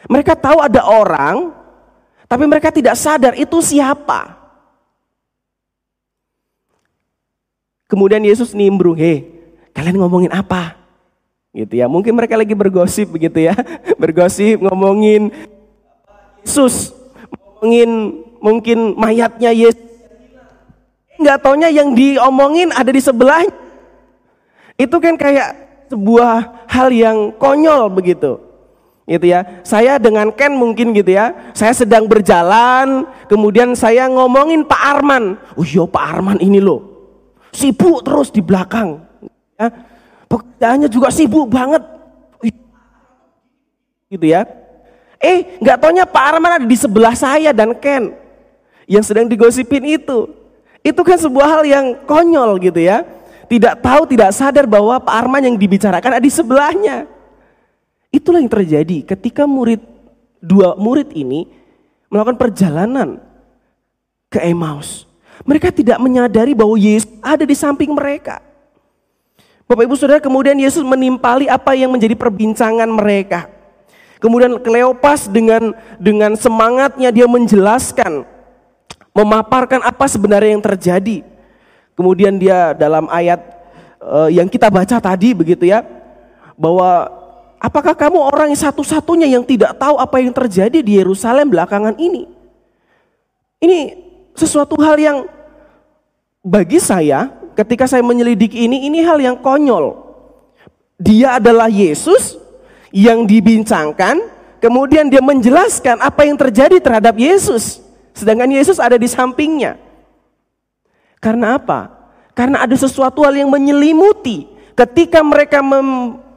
Mereka 0.08 0.36
tahu 0.36 0.60
ada 0.60 0.84
orang, 0.84 1.52
tapi 2.28 2.44
mereka 2.44 2.68
tidak 2.68 2.96
sadar 2.96 3.32
itu 3.36 3.60
siapa. 3.60 4.36
Kemudian 7.86 8.24
Yesus 8.26 8.50
nimbrung, 8.50 8.98
hei 8.98 9.30
kalian 9.70 10.00
ngomongin 10.00 10.32
apa? 10.32 10.85
Gitu 11.56 11.80
ya, 11.80 11.88
mungkin 11.88 12.12
mereka 12.12 12.36
lagi 12.36 12.52
bergosip 12.52 13.16
begitu 13.16 13.48
ya. 13.48 13.56
Bergosip 14.02 14.60
ngomongin 14.60 15.32
Yesus, 16.44 16.92
ngomongin 17.32 18.20
mungkin 18.44 18.92
mayatnya 18.92 19.56
Yesus. 19.56 19.80
Enggak 21.16 21.40
taunya 21.40 21.72
yang 21.72 21.96
diomongin 21.96 22.76
ada 22.76 22.92
di 22.92 23.00
sebelahnya. 23.00 23.56
Itu 24.76 25.00
kan 25.00 25.16
kayak 25.16 25.56
sebuah 25.88 26.68
hal 26.68 26.92
yang 26.92 27.32
konyol 27.40 27.88
begitu. 27.88 28.36
Gitu 29.08 29.32
ya. 29.32 29.64
Saya 29.64 29.96
dengan 29.96 30.28
Ken 30.36 30.52
mungkin 30.52 30.92
gitu 30.92 31.16
ya. 31.16 31.32
Saya 31.56 31.72
sedang 31.72 32.04
berjalan, 32.04 33.08
kemudian 33.32 33.72
saya 33.72 34.12
ngomongin 34.12 34.60
Pak 34.68 34.82
Arman. 35.00 35.40
Oh 35.56 35.64
iya 35.64 35.88
Pak 35.88 36.04
Arman 36.04 36.36
ini 36.36 36.60
loh. 36.60 36.84
Sibuk 37.48 38.04
terus 38.04 38.28
di 38.28 38.44
belakang. 38.44 39.00
Ya. 39.56 39.95
Pekerjaannya 40.26 40.88
juga 40.90 41.08
sibuk 41.14 41.46
banget. 41.50 41.82
Gitu 44.06 44.26
ya. 44.26 44.46
Eh, 45.18 45.58
nggak 45.58 45.78
taunya 45.80 46.04
Pak 46.06 46.24
Arman 46.36 46.52
ada 46.62 46.66
di 46.66 46.76
sebelah 46.76 47.16
saya 47.16 47.50
dan 47.50 47.74
Ken 47.78 48.14
yang 48.86 49.02
sedang 49.02 49.26
digosipin 49.26 49.82
itu. 49.98 50.30
Itu 50.84 51.02
kan 51.02 51.18
sebuah 51.18 51.46
hal 51.58 51.62
yang 51.66 51.86
konyol 52.06 52.62
gitu 52.62 52.78
ya 52.78 53.02
tidak 53.46 53.78
tahu, 53.78 54.02
tidak 54.10 54.30
sadar 54.34 54.66
bahwa 54.66 54.98
Pak 54.98 55.14
Arman 55.14 55.42
yang 55.46 55.56
dibicarakan 55.56 56.18
ada 56.18 56.22
di 56.22 56.30
sebelahnya. 56.30 57.06
Itulah 58.10 58.42
yang 58.42 58.50
terjadi 58.50 59.06
ketika 59.06 59.46
murid 59.46 59.82
dua 60.42 60.74
murid 60.78 61.14
ini 61.14 61.46
melakukan 62.10 62.38
perjalanan 62.38 63.22
ke 64.30 64.42
Emmaus. 64.42 65.06
Mereka 65.46 65.70
tidak 65.70 65.98
menyadari 66.02 66.56
bahwa 66.56 66.74
Yesus 66.74 67.06
ada 67.22 67.46
di 67.46 67.54
samping 67.54 67.92
mereka. 67.94 68.42
Bapak 69.66 69.82
Ibu 69.82 69.98
Saudara, 69.98 70.22
kemudian 70.22 70.54
Yesus 70.54 70.86
menimpali 70.86 71.50
apa 71.50 71.74
yang 71.74 71.90
menjadi 71.90 72.14
perbincangan 72.14 72.86
mereka. 72.86 73.50
Kemudian 74.22 74.62
Kleopas 74.62 75.26
dengan 75.26 75.74
dengan 75.98 76.38
semangatnya 76.38 77.10
dia 77.10 77.26
menjelaskan, 77.26 78.22
memaparkan 79.10 79.82
apa 79.82 80.06
sebenarnya 80.06 80.54
yang 80.54 80.62
terjadi. 80.62 81.26
Kemudian 81.98 82.38
dia 82.38 82.78
dalam 82.78 83.10
ayat 83.10 83.42
uh, 83.98 84.30
yang 84.30 84.46
kita 84.46 84.70
baca 84.70 85.02
tadi 85.02 85.34
begitu 85.34 85.66
ya, 85.66 85.82
bahwa 86.54 87.10
apakah 87.58 87.98
kamu 87.98 88.22
orang 88.22 88.54
yang 88.54 88.62
satu-satunya 88.70 89.26
yang 89.26 89.42
tidak 89.42 89.74
tahu 89.82 89.98
apa 89.98 90.22
yang 90.22 90.30
terjadi 90.30 90.78
di 90.78 90.94
Yerusalem 90.94 91.50
belakangan 91.50 91.98
ini? 91.98 92.30
Ini 93.58 93.78
sesuatu 94.38 94.78
hal 94.78 94.94
yang 94.94 95.18
bagi 96.46 96.78
saya 96.78 97.45
ketika 97.56 97.88
saya 97.88 98.04
menyelidiki 98.04 98.68
ini, 98.68 98.86
ini 98.86 99.00
hal 99.02 99.16
yang 99.18 99.40
konyol. 99.40 100.04
Dia 101.00 101.40
adalah 101.40 101.72
Yesus 101.72 102.36
yang 102.92 103.24
dibincangkan, 103.24 104.20
kemudian 104.60 105.08
dia 105.08 105.24
menjelaskan 105.24 106.00
apa 106.00 106.28
yang 106.28 106.36
terjadi 106.36 106.76
terhadap 106.78 107.16
Yesus. 107.16 107.80
Sedangkan 108.12 108.48
Yesus 108.52 108.80
ada 108.80 108.96
di 108.96 109.08
sampingnya. 109.08 109.76
Karena 111.20 111.56
apa? 111.56 111.92
Karena 112.36 112.64
ada 112.64 112.76
sesuatu 112.76 113.24
hal 113.24 113.32
yang 113.32 113.48
menyelimuti 113.48 114.48
ketika 114.76 115.24
mereka 115.24 115.64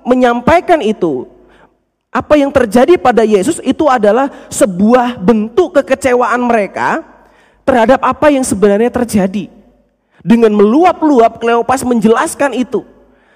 menyampaikan 0.07 0.79
itu. 0.79 1.27
Apa 2.09 2.41
yang 2.41 2.49
terjadi 2.49 2.97
pada 2.97 3.21
Yesus 3.21 3.61
itu 3.61 3.85
adalah 3.85 4.33
sebuah 4.49 5.21
bentuk 5.21 5.77
kekecewaan 5.77 6.41
mereka 6.41 7.05
terhadap 7.61 8.01
apa 8.01 8.33
yang 8.33 8.41
sebenarnya 8.41 8.89
terjadi. 8.89 9.58
Dengan 10.19 10.51
meluap-luap 10.51 11.39
Kleopas 11.39 11.83
menjelaskan 11.87 12.51
itu. 12.55 12.83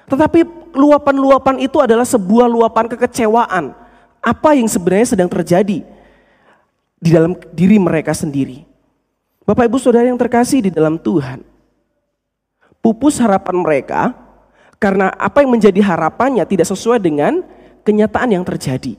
Tetapi 0.07 0.43
luapan-luapan 0.75 1.63
itu 1.63 1.79
adalah 1.79 2.03
sebuah 2.03 2.49
luapan 2.51 2.91
kekecewaan. 2.91 3.71
Apa 4.19 4.55
yang 4.55 4.67
sebenarnya 4.67 5.15
sedang 5.15 5.31
terjadi 5.31 5.83
di 7.03 7.09
dalam 7.11 7.35
diri 7.51 7.75
mereka 7.79 8.15
sendiri. 8.15 8.63
Bapak 9.43 9.67
Ibu 9.67 9.75
Saudara 9.75 10.07
yang 10.07 10.19
terkasih 10.19 10.63
di 10.63 10.71
dalam 10.71 10.95
Tuhan. 10.95 11.43
Pupus 12.79 13.19
harapan 13.19 13.59
mereka 13.59 14.01
karena 14.79 15.11
apa 15.15 15.43
yang 15.43 15.51
menjadi 15.55 15.79
harapannya 15.83 16.43
tidak 16.47 16.67
sesuai 16.67 16.99
dengan 16.99 17.43
kenyataan 17.83 18.35
yang 18.35 18.43
terjadi. 18.43 18.95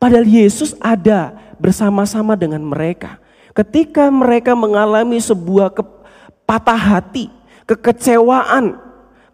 Padahal 0.00 0.24
Yesus 0.24 0.76
ada 0.80 1.36
bersama-sama 1.60 2.36
dengan 2.36 2.64
mereka. 2.64 3.20
Ketika 3.52 4.08
mereka 4.08 4.56
mengalami 4.56 5.20
sebuah 5.20 5.76
patah 6.50 6.98
hati, 6.98 7.30
kekecewaan, 7.70 8.74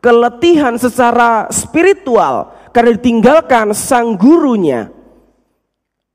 keletihan 0.04 0.76
secara 0.76 1.48
spiritual 1.48 2.52
karena 2.76 2.92
ditinggalkan 2.92 3.72
sang 3.72 4.20
gurunya. 4.20 4.92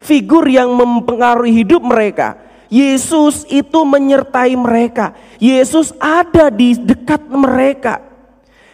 Figur 0.01 0.45
yang 0.45 0.73
mempengaruhi 0.77 1.61
hidup 1.61 1.81
mereka 1.81 2.51
Yesus 2.71 3.43
itu 3.51 3.83
menyertai 3.83 4.55
mereka. 4.55 5.11
Yesus 5.43 5.91
ada 5.99 6.47
di 6.47 6.79
dekat 6.79 7.27
mereka. 7.27 7.99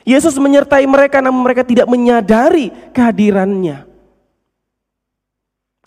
Yesus 0.06 0.38
menyertai 0.38 0.86
mereka 0.86 1.18
namun 1.18 1.42
mereka 1.42 1.66
tidak 1.66 1.90
menyadari 1.90 2.70
kehadirannya. 2.94 3.90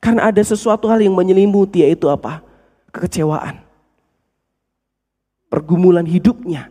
Karena 0.03 0.27
ada 0.27 0.43
sesuatu 0.43 0.91
hal 0.91 0.99
yang 0.99 1.15
menyelimuti 1.15 1.87
yaitu 1.87 2.11
apa? 2.11 2.43
Kekecewaan. 2.91 3.70
Pergumulan 5.51 6.07
hidupnya. 6.07 6.71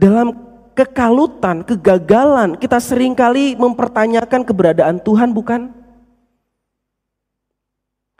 Dalam 0.00 0.32
kekalutan, 0.72 1.62
kegagalan, 1.62 2.56
kita 2.56 2.80
sering 2.80 3.12
kali 3.12 3.54
mempertanyakan 3.54 4.42
keberadaan 4.42 4.98
Tuhan 4.98 5.30
bukan? 5.30 5.84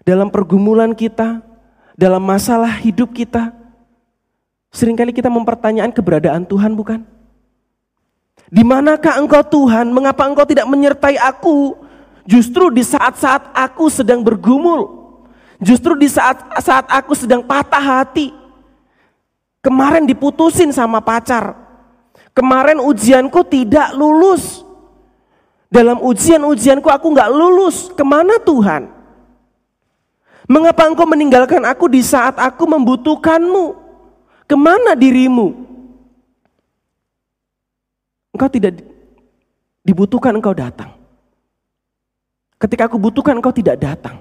dalam 0.05 0.29
pergumulan 0.29 0.93
kita, 0.93 1.41
dalam 1.97 2.21
masalah 2.21 2.71
hidup 2.85 3.11
kita, 3.17 3.51
sering 4.69 4.95
kali 4.95 5.11
kita 5.11 5.33
mempertanyakan 5.33 5.91
keberadaan 5.91 6.45
Tuhan 6.45 6.77
bukan? 6.77 7.01
Di 8.53 8.61
manakah 8.61 9.19
engkau 9.19 9.41
Tuhan? 9.43 9.91
Mengapa 9.91 10.29
engkau 10.29 10.45
tidak 10.45 10.69
menyertai 10.69 11.17
aku? 11.17 11.75
Justru 12.29 12.69
di 12.71 12.85
saat-saat 12.85 13.51
aku 13.57 13.89
sedang 13.89 14.21
bergumul. 14.21 15.04
Justru 15.63 15.95
di 15.95 16.11
saat-saat 16.11 16.91
aku 16.91 17.15
sedang 17.15 17.43
patah 17.47 17.83
hati. 17.83 18.35
Kemarin 19.63 20.05
diputusin 20.05 20.75
sama 20.75 21.01
pacar. 21.01 21.57
Kemarin 22.35 22.83
ujianku 22.83 23.47
tidak 23.47 23.95
lulus. 23.95 24.67
Dalam 25.71 26.03
ujian-ujianku 26.03 26.87
aku 26.91 27.07
nggak 27.15 27.31
lulus. 27.31 27.91
Ke 27.95 28.03
mana 28.03 28.39
Tuhan? 28.43 28.91
Mengapa 30.45 30.85
engkau 30.85 31.09
meninggalkan 31.09 31.65
aku 31.65 31.89
di 31.89 32.05
saat 32.05 32.37
aku 32.37 32.69
membutuhkanmu? 32.69 33.65
Ke 34.45 34.57
mana 34.59 34.93
dirimu? 34.93 35.57
Engkau 38.35 38.51
tidak 38.51 38.83
dibutuhkan, 39.87 40.37
engkau 40.37 40.53
datang. 40.53 40.93
Ketika 42.61 42.91
aku 42.91 43.01
butuhkan, 43.01 43.39
engkau 43.39 43.55
tidak 43.55 43.81
datang. 43.81 44.21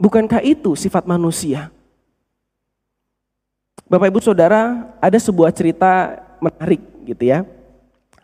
Bukankah 0.00 0.40
itu 0.40 0.72
sifat 0.72 1.04
manusia? 1.04 1.68
Bapak 3.84 4.08
Ibu 4.08 4.24
Saudara, 4.24 4.88
ada 4.96 5.18
sebuah 5.20 5.52
cerita 5.52 6.16
menarik 6.40 6.80
gitu 7.04 7.28
ya. 7.28 7.44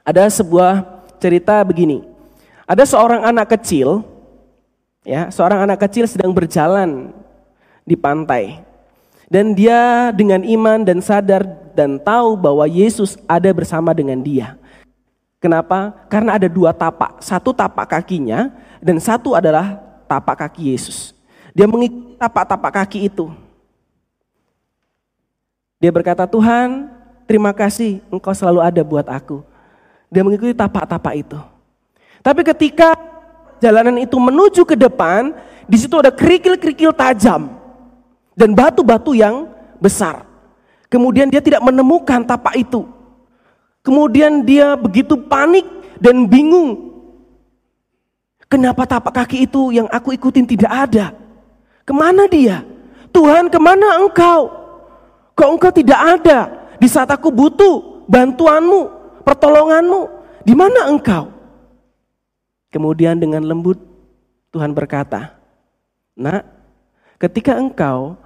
Ada 0.00 0.24
sebuah 0.40 1.04
cerita 1.20 1.60
begini. 1.60 2.00
Ada 2.64 2.88
seorang 2.88 3.28
anak 3.28 3.60
kecil 3.60 4.00
ya, 5.04 5.28
seorang 5.28 5.68
anak 5.68 5.84
kecil 5.84 6.08
sedang 6.08 6.32
berjalan 6.32 7.12
di 7.84 7.92
pantai. 7.92 8.64
Dan 9.28 9.52
dia 9.52 10.14
dengan 10.14 10.46
iman 10.46 10.80
dan 10.86 11.02
sadar 11.02 11.44
dan 11.74 11.98
tahu 11.98 12.38
bahwa 12.38 12.64
Yesus 12.64 13.18
ada 13.26 13.50
bersama 13.52 13.90
dengan 13.92 14.22
dia. 14.22 14.54
Kenapa? 15.42 15.92
Karena 16.06 16.38
ada 16.38 16.48
dua 16.48 16.72
tapak. 16.72 17.20
Satu 17.20 17.52
tapak 17.52 17.90
kakinya 17.90 18.54
dan 18.80 18.96
satu 19.02 19.34
adalah 19.36 19.82
tapak 20.06 20.46
kaki 20.46 20.72
Yesus. 20.72 21.15
Dia 21.56 21.64
mengikuti 21.64 22.20
tapak-tapak 22.20 22.84
kaki 22.84 23.08
itu. 23.08 23.32
Dia 25.80 25.88
berkata, 25.88 26.28
Tuhan 26.28 26.92
terima 27.24 27.56
kasih 27.56 28.04
engkau 28.12 28.36
selalu 28.36 28.60
ada 28.60 28.84
buat 28.84 29.08
aku. 29.08 29.40
Dia 30.12 30.20
mengikuti 30.20 30.52
tapak-tapak 30.52 31.16
itu. 31.16 31.40
Tapi 32.20 32.44
ketika 32.44 32.92
jalanan 33.56 33.96
itu 34.04 34.20
menuju 34.20 34.68
ke 34.68 34.76
depan, 34.76 35.32
di 35.64 35.80
situ 35.80 35.96
ada 35.96 36.12
kerikil-kerikil 36.12 36.92
tajam 36.92 37.56
dan 38.36 38.52
batu-batu 38.52 39.16
yang 39.16 39.48
besar. 39.80 40.28
Kemudian 40.92 41.32
dia 41.32 41.40
tidak 41.40 41.64
menemukan 41.64 42.20
tapak 42.20 42.52
itu. 42.60 42.84
Kemudian 43.80 44.44
dia 44.44 44.76
begitu 44.76 45.16
panik 45.16 45.64
dan 45.96 46.28
bingung. 46.28 46.92
Kenapa 48.44 48.84
tapak 48.84 49.24
kaki 49.24 49.48
itu 49.48 49.72
yang 49.72 49.88
aku 49.88 50.12
ikutin 50.12 50.44
tidak 50.44 50.70
ada? 50.70 51.25
Ke 51.86 51.94
mana 51.94 52.26
dia? 52.26 52.66
Tuhan 53.14 53.46
ke 53.46 53.58
mana 53.62 54.02
engkau? 54.02 54.50
Kok 55.38 55.50
engkau 55.54 55.70
tidak 55.70 56.00
ada 56.18 56.38
di 56.82 56.90
saat 56.90 57.08
aku 57.08 57.30
butuh 57.30 58.04
bantuanmu, 58.10 58.90
pertolonganmu? 59.22 60.10
Di 60.42 60.52
mana 60.58 60.90
engkau? 60.90 61.30
Kemudian 62.74 63.16
dengan 63.16 63.46
lembut 63.46 63.78
Tuhan 64.50 64.74
berkata, 64.74 65.38
Nak, 66.18 66.42
ketika 67.22 67.54
engkau 67.54 68.18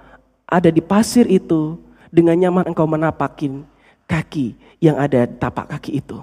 ada 0.49 0.67
di 0.73 0.81
pasir 0.81 1.29
itu, 1.29 1.77
dengan 2.11 2.35
nyaman 2.35 2.75
engkau 2.75 2.83
menapakin 2.83 3.63
kaki 4.05 4.53
yang 4.83 4.99
ada 4.99 5.23
tapak 5.25 5.71
kaki 5.71 6.03
itu. 6.03 6.19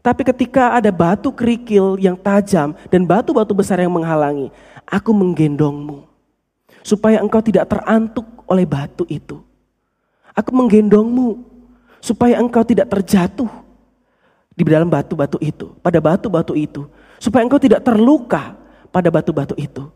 Tapi 0.00 0.24
ketika 0.24 0.72
ada 0.72 0.88
batu 0.88 1.28
kerikil 1.28 2.00
yang 2.00 2.16
tajam 2.16 2.72
dan 2.88 3.04
batu-batu 3.04 3.52
besar 3.52 3.84
yang 3.84 3.92
menghalangi, 3.92 4.48
aku 4.88 5.12
menggendongmu. 5.12 6.08
Supaya 6.80 7.20
engkau 7.20 7.44
tidak 7.44 7.68
terantuk 7.68 8.24
oleh 8.48 8.64
batu 8.64 9.04
itu. 9.06 9.40
Aku 10.34 10.50
menggendongmu 10.54 11.42
supaya 12.00 12.40
engkau 12.40 12.64
tidak 12.64 12.88
terjatuh 12.88 13.48
di 14.56 14.64
dalam 14.64 14.88
batu-batu 14.88 15.36
itu, 15.40 15.72
pada 15.80 16.00
batu-batu 16.00 16.52
itu, 16.56 16.88
supaya 17.20 17.44
engkau 17.44 17.60
tidak 17.60 17.84
terluka 17.84 18.56
pada 18.88 19.08
batu-batu 19.08 19.56
itu. 19.56 19.88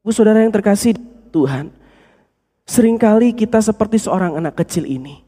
Bu 0.00 0.10
saudara 0.12 0.40
yang 0.40 0.52
terkasih 0.52 0.96
Tuhan, 1.28 1.68
sering 2.64 2.96
kali 2.96 3.36
kita 3.36 3.60
seperti 3.60 4.00
seorang 4.00 4.40
anak 4.40 4.56
kecil 4.60 4.88
ini. 4.88 5.20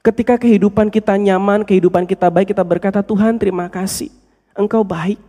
Ketika 0.00 0.40
kehidupan 0.40 0.88
kita 0.88 1.12
nyaman, 1.20 1.60
kehidupan 1.60 2.08
kita 2.08 2.32
baik, 2.32 2.56
kita 2.56 2.64
berkata, 2.64 3.04
Tuhan 3.04 3.36
terima 3.36 3.68
kasih. 3.68 4.08
Engkau 4.56 4.80
baik, 4.80 5.20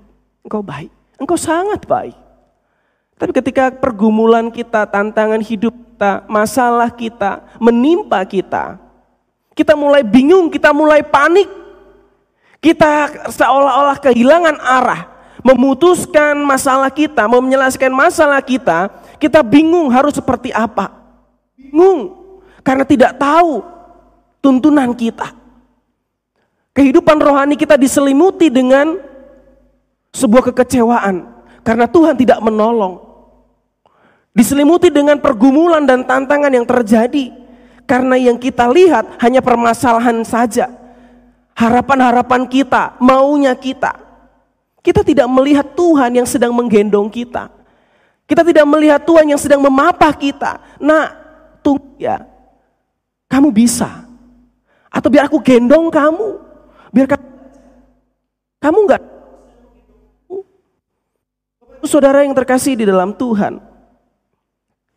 engkau 0.47 0.63
baik, 0.63 0.91
engkau 1.19 1.35
sangat 1.35 1.83
baik. 1.83 2.20
Tapi 3.21 3.31
ketika 3.37 3.69
pergumulan 3.69 4.49
kita, 4.49 4.89
tantangan 4.89 5.37
hidup 5.45 5.77
kita, 5.77 6.25
masalah 6.25 6.89
kita, 6.89 7.45
menimpa 7.61 8.25
kita, 8.25 8.81
kita 9.53 9.77
mulai 9.77 10.01
bingung, 10.01 10.49
kita 10.49 10.73
mulai 10.73 11.05
panik. 11.05 11.45
Kita 12.57 13.09
seolah-olah 13.29 14.01
kehilangan 14.01 14.57
arah 14.57 15.01
memutuskan 15.41 16.37
masalah 16.41 16.89
kita, 16.89 17.25
mau 17.25 17.41
menyelesaikan 17.41 17.93
masalah 17.93 18.41
kita, 18.41 18.89
kita 19.17 19.41
bingung 19.41 19.89
harus 19.93 20.17
seperti 20.17 20.49
apa. 20.53 20.89
Bingung 21.57 22.17
karena 22.65 22.85
tidak 22.85 23.17
tahu 23.17 23.61
tuntunan 24.41 24.93
kita. 24.97 25.33
Kehidupan 26.71 27.19
rohani 27.19 27.59
kita 27.59 27.75
diselimuti 27.75 28.47
dengan 28.47 28.95
sebuah 30.15 30.49
kekecewaan 30.49 31.29
karena 31.61 31.85
Tuhan 31.85 32.15
tidak 32.17 32.39
menolong. 32.41 33.10
Diselimuti 34.31 34.87
dengan 34.87 35.19
pergumulan 35.19 35.83
dan 35.83 36.07
tantangan 36.07 36.51
yang 36.55 36.63
terjadi 36.63 37.35
karena 37.83 38.15
yang 38.15 38.39
kita 38.39 38.71
lihat 38.71 39.19
hanya 39.19 39.43
permasalahan 39.43 40.23
saja. 40.23 40.71
Harapan-harapan 41.51 42.47
kita, 42.47 42.95
maunya 43.03 43.51
kita. 43.51 43.91
Kita 44.79 45.03
tidak 45.03 45.27
melihat 45.27 45.67
Tuhan 45.75 46.15
yang 46.15 46.25
sedang 46.25 46.55
menggendong 46.55 47.11
kita. 47.11 47.51
Kita 48.23 48.47
tidak 48.47 48.63
melihat 48.63 49.03
Tuhan 49.03 49.27
yang 49.27 49.37
sedang 49.37 49.59
memapah 49.59 50.15
kita. 50.15 50.63
Nah, 50.79 51.11
tunggu 51.59 51.99
ya. 51.99 52.23
Kamu 53.27 53.51
bisa. 53.51 54.07
Atau 54.87 55.11
biar 55.11 55.27
aku 55.27 55.43
gendong 55.43 55.91
kamu. 55.91 56.39
Biar 56.95 57.07
kamu, 57.11 57.27
kamu 58.63 58.77
enggak. 58.87 59.03
Saudara 61.83 62.23
yang 62.23 62.31
terkasih 62.31 62.79
di 62.79 62.87
dalam 62.87 63.11
Tuhan. 63.11 63.70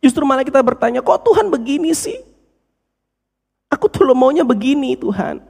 Justru 0.05 0.21
malah 0.21 0.45
kita 0.45 0.61
bertanya, 0.61 1.01
kok 1.01 1.25
Tuhan 1.25 1.49
begini 1.49 1.89
sih? 1.97 2.21
Aku 3.73 3.89
tuh 3.89 4.05
maunya 4.13 4.45
begini 4.45 4.93
Tuhan. 4.93 5.41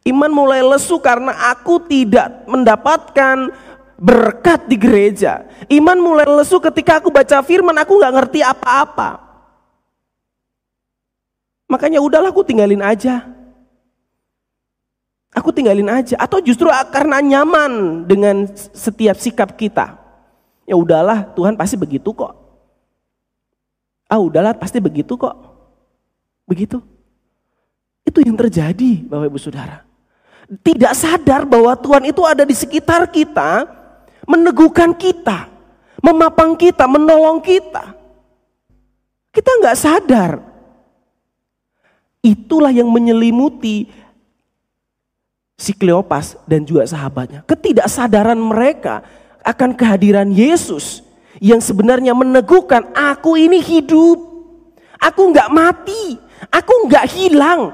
Iman 0.00 0.32
mulai 0.32 0.64
lesu 0.64 0.96
karena 0.96 1.52
aku 1.52 1.76
tidak 1.84 2.48
mendapatkan 2.48 3.52
berkat 4.00 4.64
di 4.64 4.80
gereja. 4.80 5.44
Iman 5.68 6.00
mulai 6.00 6.24
lesu 6.24 6.56
ketika 6.56 7.04
aku 7.04 7.12
baca 7.12 7.44
firman, 7.44 7.76
aku 7.76 8.00
nggak 8.00 8.16
ngerti 8.16 8.40
apa-apa. 8.40 9.28
Makanya 11.68 12.00
udahlah 12.00 12.32
aku 12.32 12.40
tinggalin 12.48 12.80
aja. 12.80 13.28
Aku 15.36 15.52
tinggalin 15.52 15.92
aja. 15.92 16.16
Atau 16.16 16.40
justru 16.40 16.72
karena 16.88 17.20
nyaman 17.20 18.08
dengan 18.08 18.48
setiap 18.56 19.20
sikap 19.20 19.52
kita. 19.52 20.00
Ya 20.64 20.80
udahlah 20.80 21.28
Tuhan 21.36 21.60
pasti 21.60 21.76
begitu 21.76 22.16
kok. 22.16 22.39
Ah 24.10 24.18
udahlah 24.18 24.58
pasti 24.58 24.82
begitu 24.82 25.14
kok. 25.14 25.38
Begitu. 26.50 26.82
Itu 28.02 28.18
yang 28.26 28.34
terjadi 28.34 29.06
Bapak 29.06 29.30
Ibu 29.30 29.38
Saudara 29.38 29.90
tidak 30.58 30.92
sadar 30.98 31.46
bahwa 31.46 31.78
Tuhan 31.78 32.10
itu 32.10 32.26
ada 32.26 32.42
di 32.42 32.54
sekitar 32.58 33.06
kita, 33.06 33.70
meneguhkan 34.26 34.90
kita, 34.98 35.46
memapang 36.02 36.58
kita, 36.58 36.90
menolong 36.90 37.38
kita. 37.38 37.94
Kita 39.30 39.50
nggak 39.62 39.78
sadar. 39.78 40.42
Itulah 42.20 42.74
yang 42.74 42.90
menyelimuti 42.90 43.86
si 45.54 45.70
Kleopas 45.70 46.34
dan 46.50 46.66
juga 46.66 46.82
sahabatnya. 46.84 47.46
Ketidaksadaran 47.46 48.36
mereka 48.36 49.06
akan 49.46 49.72
kehadiran 49.72 50.28
Yesus 50.34 51.00
yang 51.40 51.58
sebenarnya 51.58 52.12
meneguhkan 52.12 52.92
aku 52.92 53.34
ini 53.34 53.58
hidup. 53.64 54.28
Aku 55.00 55.32
nggak 55.32 55.48
mati, 55.48 56.20
aku 56.52 56.86
nggak 56.86 57.06
hilang. 57.08 57.72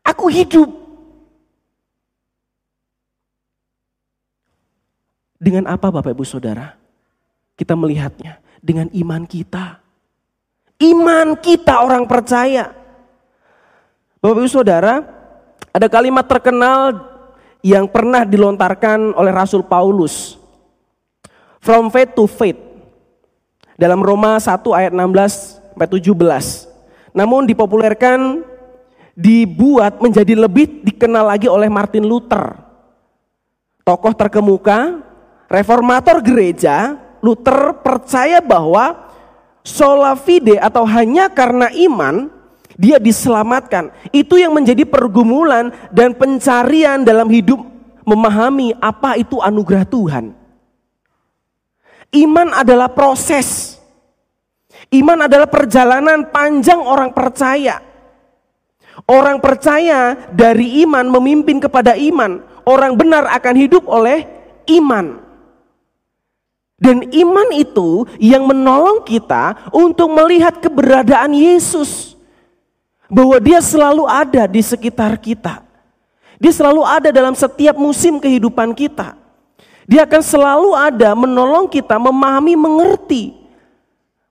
Aku 0.00 0.32
hidup. 0.32 0.72
Dengan 5.36 5.68
apa 5.68 5.92
Bapak 5.92 6.16
Ibu 6.16 6.24
Saudara? 6.24 6.72
Kita 7.52 7.76
melihatnya 7.76 8.40
dengan 8.64 8.88
iman 8.96 9.28
kita. 9.28 9.84
Iman 10.80 11.36
kita 11.36 11.84
orang 11.84 12.08
percaya. 12.08 12.72
Bapak 14.24 14.40
Ibu 14.40 14.48
Saudara, 14.48 15.04
ada 15.76 15.86
kalimat 15.92 16.24
terkenal 16.24 16.96
yang 17.60 17.84
pernah 17.84 18.24
dilontarkan 18.24 19.12
oleh 19.12 19.32
Rasul 19.32 19.60
Paulus. 19.60 20.40
From 21.66 21.90
faith 21.90 22.14
to 22.14 22.30
faith. 22.30 22.62
Dalam 23.74 23.98
Roma 23.98 24.38
1 24.38 24.62
ayat 24.70 24.94
16 24.94 25.74
sampai 25.74 25.88
17. 25.90 26.14
Namun 27.10 27.42
dipopulerkan 27.42 28.46
dibuat 29.18 29.98
menjadi 29.98 30.38
lebih 30.38 30.86
dikenal 30.86 31.26
lagi 31.26 31.50
oleh 31.50 31.66
Martin 31.66 32.06
Luther. 32.06 32.54
Tokoh 33.82 34.14
terkemuka, 34.14 35.02
reformator 35.50 36.22
gereja, 36.22 37.02
Luther 37.18 37.74
percaya 37.82 38.38
bahwa 38.38 39.10
sola 39.66 40.14
fide 40.14 40.62
atau 40.62 40.86
hanya 40.86 41.26
karena 41.26 41.66
iman 41.90 42.30
dia 42.78 43.02
diselamatkan. 43.02 43.90
Itu 44.14 44.38
yang 44.38 44.54
menjadi 44.54 44.86
pergumulan 44.86 45.74
dan 45.90 46.14
pencarian 46.14 47.02
dalam 47.02 47.26
hidup 47.26 47.58
memahami 48.06 48.70
apa 48.78 49.18
itu 49.18 49.42
anugerah 49.42 49.82
Tuhan. 49.82 50.45
Iman 52.16 52.56
adalah 52.56 52.88
proses. 52.88 53.76
Iman 54.88 55.28
adalah 55.28 55.50
perjalanan 55.50 56.32
panjang 56.32 56.80
orang 56.80 57.12
percaya. 57.12 57.84
Orang 59.04 59.44
percaya 59.44 60.16
dari 60.32 60.80
iman 60.86 61.04
memimpin 61.12 61.60
kepada 61.60 61.92
iman. 61.92 62.40
Orang 62.64 62.96
benar 62.96 63.28
akan 63.28 63.54
hidup 63.54 63.84
oleh 63.84 64.24
iman. 64.80 65.20
Dan 66.76 67.08
iman 67.08 67.48
itu 67.52 68.04
yang 68.20 68.48
menolong 68.48 69.04
kita 69.04 69.72
untuk 69.72 70.08
melihat 70.12 70.56
keberadaan 70.60 71.36
Yesus. 71.36 72.16
Bahwa 73.06 73.36
dia 73.38 73.60
selalu 73.60 74.08
ada 74.08 74.48
di 74.48 74.64
sekitar 74.64 75.20
kita. 75.20 75.62
Dia 76.36 76.52
selalu 76.52 76.82
ada 76.84 77.08
dalam 77.12 77.36
setiap 77.36 77.76
musim 77.76 78.16
kehidupan 78.20 78.72
kita. 78.72 79.25
Dia 79.86 80.02
akan 80.02 80.22
selalu 80.22 80.70
ada 80.74 81.14
menolong 81.14 81.70
kita 81.70 81.94
memahami, 81.94 82.58
mengerti 82.58 83.38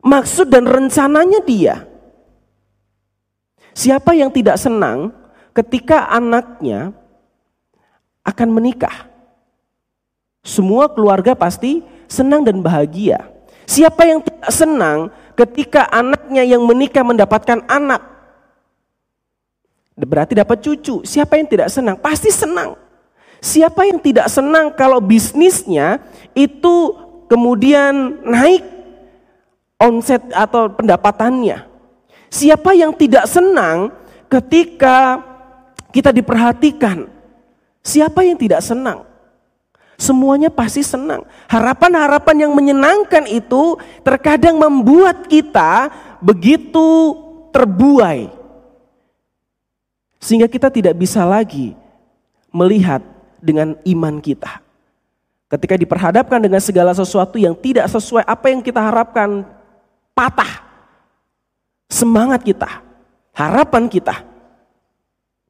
maksud 0.03 0.51
dan 0.51 0.67
rencananya 0.67 1.39
dia. 1.39 1.87
Siapa 3.71 4.15
yang 4.15 4.31
tidak 4.31 4.59
senang 4.59 5.15
ketika 5.55 6.11
anaknya 6.11 6.91
akan 8.27 8.49
menikah? 8.51 9.07
Semua 10.43 10.91
keluarga 10.91 11.33
pasti 11.33 11.81
senang 12.05 12.43
dan 12.43 12.59
bahagia. 12.59 13.31
Siapa 13.65 14.05
yang 14.05 14.21
tidak 14.21 14.51
senang 14.53 15.09
ketika 15.33 15.89
anaknya 15.89 16.45
yang 16.45 16.61
menikah 16.67 17.01
mendapatkan 17.01 17.65
anak? 17.65 18.03
Berarti 19.95 20.35
dapat 20.35 20.59
cucu. 20.59 21.01
Siapa 21.07 21.39
yang 21.39 21.47
tidak 21.47 21.71
senang? 21.71 21.95
Pasti 21.97 22.29
senang. 22.29 22.84
Siapa 23.45 23.85
yang 23.85 24.01
tidak 24.01 24.25
senang 24.25 24.73
kalau 24.73 24.97
bisnisnya 24.97 26.01
itu 26.33 26.97
kemudian 27.29 28.17
naik 28.25 28.65
omset 29.77 30.25
atau 30.33 30.73
pendapatannya? 30.73 31.61
Siapa 32.33 32.73
yang 32.73 32.89
tidak 32.97 33.29
senang 33.29 33.93
ketika 34.33 35.21
kita 35.93 36.09
diperhatikan? 36.09 37.05
Siapa 37.85 38.25
yang 38.25 38.33
tidak 38.33 38.65
senang? 38.65 39.05
Semuanya 39.93 40.49
pasti 40.49 40.81
senang. 40.81 41.21
Harapan-harapan 41.45 42.49
yang 42.49 42.51
menyenangkan 42.57 43.29
itu 43.29 43.77
terkadang 44.01 44.57
membuat 44.57 45.29
kita 45.29 45.93
begitu 46.17 47.13
terbuai 47.53 48.33
sehingga 50.17 50.49
kita 50.49 50.73
tidak 50.73 50.97
bisa 50.97 51.21
lagi 51.21 51.77
melihat 52.49 53.14
dengan 53.39 53.75
iman 53.83 54.19
kita. 54.19 54.61
Ketika 55.45 55.77
diperhadapkan 55.77 56.41
dengan 56.41 56.59
segala 56.59 56.91
sesuatu 56.91 57.37
yang 57.37 57.53
tidak 57.53 57.85
sesuai 57.87 58.25
apa 58.25 58.49
yang 58.49 58.59
kita 58.65 58.81
harapkan, 58.81 59.45
patah. 60.17 60.65
Semangat 61.85 62.41
kita, 62.41 62.81
harapan 63.29 63.85
kita, 63.85 64.25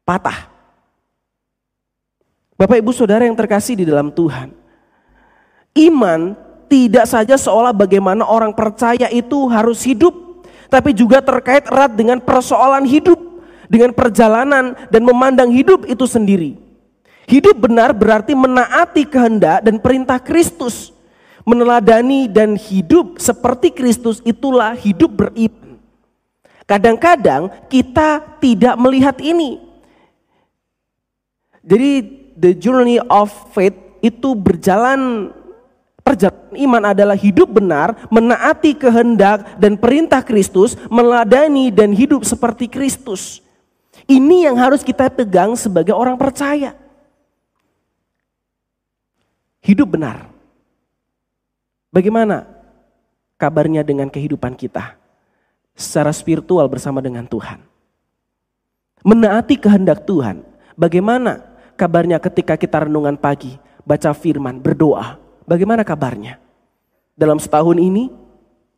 patah. 0.03 0.51
Bapak 2.59 2.79
ibu 2.79 2.91
saudara 2.91 3.23
yang 3.23 3.39
terkasih 3.39 3.79
di 3.79 3.85
dalam 3.87 4.11
Tuhan. 4.11 4.51
Iman 5.75 6.35
tidak 6.67 7.07
saja 7.07 7.35
seolah 7.39 7.71
bagaimana 7.71 8.27
orang 8.27 8.51
percaya 8.51 9.07
itu 9.11 9.47
harus 9.47 9.83
hidup. 9.83 10.11
Tapi 10.67 10.91
juga 10.91 11.23
terkait 11.23 11.67
erat 11.71 11.93
dengan 11.95 12.19
persoalan 12.19 12.83
hidup 12.83 13.15
dengan 13.69 13.93
perjalanan 13.93 14.73
dan 14.89 15.01
memandang 15.05 15.49
hidup 15.53 15.85
itu 15.85 16.05
sendiri. 16.05 16.64
Hidup 17.25 17.57
benar 17.57 17.89
berarti 17.89 18.37
menaati 18.37 19.05
kehendak 19.09 19.65
dan 19.65 19.81
perintah 19.81 20.21
Kristus. 20.21 20.93
Meneladani 21.45 22.25
dan 22.25 22.57
hidup 22.57 23.21
seperti 23.21 23.69
Kristus 23.69 24.17
itulah 24.25 24.73
hidup 24.73 25.13
beriman. 25.13 25.77
Kadang-kadang 26.65 27.53
kita 27.69 28.41
tidak 28.41 28.73
melihat 28.81 29.17
ini. 29.21 29.61
Jadi 31.61 31.91
the 32.33 32.57
journey 32.57 32.97
of 33.09 33.29
faith 33.53 33.77
itu 34.01 34.33
berjalan 34.33 35.29
perjalanan 36.05 36.53
iman 36.53 36.83
adalah 36.93 37.17
hidup 37.17 37.49
benar, 37.57 37.97
menaati 38.13 38.77
kehendak 38.77 39.57
dan 39.57 39.77
perintah 39.77 40.21
Kristus, 40.21 40.77
meladani 40.89 41.73
dan 41.73 41.89
hidup 41.89 42.21
seperti 42.21 42.69
Kristus. 42.69 43.41
Ini 44.05 44.49
yang 44.49 44.57
harus 44.61 44.85
kita 44.85 45.09
pegang 45.09 45.57
sebagai 45.57 45.97
orang 45.97 46.17
percaya. 46.17 46.84
Hidup 49.65 49.97
benar. 49.97 50.29
Bagaimana 51.89 52.45
kabarnya 53.41 53.81
dengan 53.81 54.13
kehidupan 54.13 54.53
kita 54.53 54.93
secara 55.73 56.13
spiritual 56.13 56.69
bersama 56.69 57.01
dengan 57.01 57.25
Tuhan? 57.25 57.65
Menaati 59.01 59.57
kehendak 59.57 60.05
Tuhan. 60.05 60.45
Bagaimana 60.77 61.41
kabarnya 61.73 62.21
ketika 62.21 62.53
kita 62.61 62.85
renungan 62.85 63.17
pagi, 63.17 63.57
baca 63.81 64.13
firman, 64.13 64.61
berdoa? 64.61 65.17
Bagaimana 65.49 65.81
kabarnya? 65.81 66.37
Dalam 67.17 67.41
setahun 67.41 67.81
ini, 67.81 68.13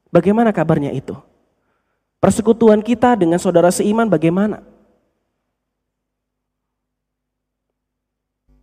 bagaimana 0.08 0.56
kabarnya 0.56 0.96
itu? 0.96 1.20
Persekutuan 2.24 2.80
kita 2.80 3.20
dengan 3.20 3.42
saudara 3.44 3.74
seiman 3.76 4.08
bagaimana? 4.08 4.64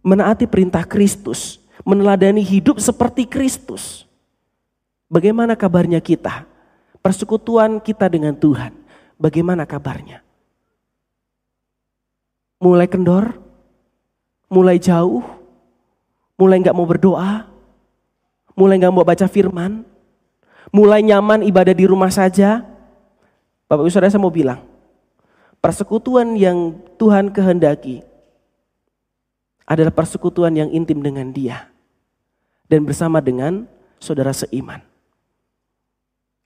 menaati 0.05 0.45
perintah 0.45 0.85
Kristus, 0.85 1.64
meneladani 1.85 2.41
hidup 2.41 2.81
seperti 2.81 3.29
Kristus. 3.29 4.09
Bagaimana 5.13 5.55
kabarnya 5.55 6.01
kita? 6.01 6.49
Persekutuan 7.05 7.79
kita 7.79 8.09
dengan 8.09 8.33
Tuhan, 8.33 8.73
bagaimana 9.21 9.69
kabarnya? 9.69 10.25
Mulai 12.57 12.89
kendor, 12.89 13.37
mulai 14.49 14.81
jauh, 14.81 15.21
mulai 16.41 16.65
nggak 16.65 16.73
mau 16.73 16.89
berdoa, 16.89 17.45
mulai 18.57 18.81
nggak 18.81 18.95
mau 18.97 19.05
baca 19.05 19.29
firman, 19.29 19.85
mulai 20.73 21.05
nyaman 21.05 21.45
ibadah 21.45 21.77
di 21.77 21.85
rumah 21.85 22.09
saja. 22.09 22.65
Bapak 23.69 23.85
Ibu 23.85 23.93
Saudara 23.93 24.09
saya 24.09 24.25
mau 24.25 24.33
bilang, 24.33 24.65
persekutuan 25.61 26.41
yang 26.41 26.81
Tuhan 26.97 27.29
kehendaki 27.29 28.01
adalah 29.69 29.93
persekutuan 29.93 30.57
yang 30.57 30.73
intim 30.73 31.05
dengan 31.05 31.29
dia 31.29 31.74
dan 32.69 32.85
bersama 32.85 33.21
dengan 33.21 33.69
saudara 34.01 34.33
seiman. 34.33 34.81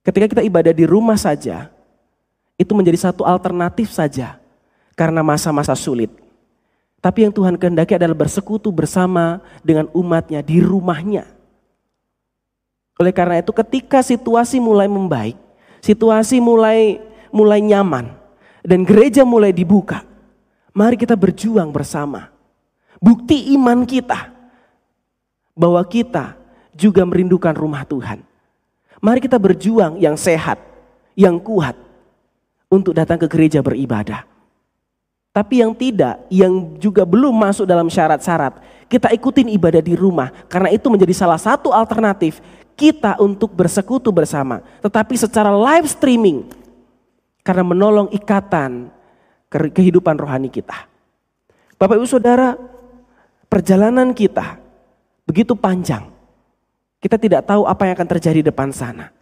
Ketika 0.03 0.27
kita 0.31 0.43
ibadah 0.47 0.73
di 0.73 0.89
rumah 0.89 1.19
saja, 1.19 1.69
itu 2.57 2.73
menjadi 2.75 3.11
satu 3.11 3.23
alternatif 3.23 3.93
saja 3.93 4.41
karena 4.99 5.23
masa-masa 5.23 5.77
sulit. 5.79 6.11
Tapi 6.99 7.29
yang 7.29 7.33
Tuhan 7.35 7.55
kehendaki 7.55 7.95
adalah 7.95 8.19
bersekutu 8.19 8.75
bersama 8.75 9.39
dengan 9.63 9.87
umatnya 9.95 10.43
di 10.43 10.59
rumahnya. 10.59 11.31
Oleh 12.99 13.15
karena 13.15 13.39
itu 13.39 13.55
ketika 13.55 14.03
situasi 14.03 14.59
mulai 14.59 14.91
membaik, 14.91 15.39
situasi 15.79 16.43
mulai 16.43 16.99
mulai 17.31 17.63
nyaman 17.63 18.11
dan 18.67 18.83
gereja 18.83 19.23
mulai 19.23 19.55
dibuka, 19.55 20.03
mari 20.75 20.99
kita 20.99 21.15
berjuang 21.15 21.71
bersama 21.71 22.35
Bukti 22.99 23.55
iman 23.55 23.87
kita 23.87 24.35
bahwa 25.59 25.83
kita 25.83 26.39
juga 26.71 27.03
merindukan 27.03 27.51
rumah 27.51 27.83
Tuhan. 27.83 28.23
Mari 29.03 29.19
kita 29.19 29.35
berjuang 29.35 29.99
yang 29.99 30.15
sehat, 30.15 30.63
yang 31.19 31.43
kuat 31.43 31.75
untuk 32.71 32.95
datang 32.95 33.19
ke 33.19 33.27
gereja 33.27 33.59
beribadah. 33.59 34.23
Tapi 35.35 35.63
yang 35.63 35.75
tidak, 35.75 36.23
yang 36.31 36.79
juga 36.79 37.03
belum 37.03 37.35
masuk 37.35 37.67
dalam 37.67 37.91
syarat-syarat, 37.91 38.59
kita 38.87 39.11
ikutin 39.11 39.51
ibadah 39.55 39.83
di 39.83 39.99
rumah 39.99 40.31
karena 40.47 40.71
itu 40.71 40.87
menjadi 40.87 41.15
salah 41.15 41.39
satu 41.39 41.75
alternatif 41.75 42.39
kita 42.79 43.19
untuk 43.19 43.51
bersekutu 43.51 44.15
bersama, 44.15 44.63
tetapi 44.79 45.15
secara 45.19 45.51
live 45.51 45.87
streaming 45.91 46.47
karena 47.43 47.67
menolong 47.67 48.11
ikatan 48.15 48.91
kehidupan 49.51 50.15
rohani 50.15 50.51
kita. 50.51 50.87
Bapak 51.79 51.99
Ibu 51.99 52.07
Saudara, 52.07 52.59
perjalanan 53.47 54.11
kita 54.11 54.68
begitu 55.29 55.53
panjang. 55.53 56.09
Kita 56.99 57.21
tidak 57.21 57.45
tahu 57.45 57.69
apa 57.69 57.85
yang 57.85 57.95
akan 58.01 58.11
terjadi 58.17 58.41
depan 58.49 58.73
sana. 58.73 59.13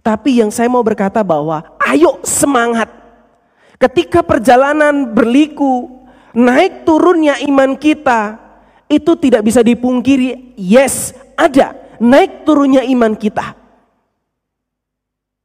Tapi 0.00 0.40
yang 0.40 0.48
saya 0.48 0.72
mau 0.72 0.80
berkata 0.80 1.20
bahwa 1.20 1.60
ayo 1.84 2.18
semangat. 2.24 2.88
Ketika 3.76 4.24
perjalanan 4.24 5.12
berliku, 5.12 6.04
naik 6.32 6.88
turunnya 6.88 7.36
iman 7.44 7.76
kita, 7.76 8.40
itu 8.88 9.12
tidak 9.20 9.44
bisa 9.44 9.60
dipungkiri. 9.60 10.56
Yes, 10.56 11.12
ada 11.36 11.76
naik 12.02 12.42
turunnya 12.42 12.82
iman 12.82 13.14
kita. 13.14 13.54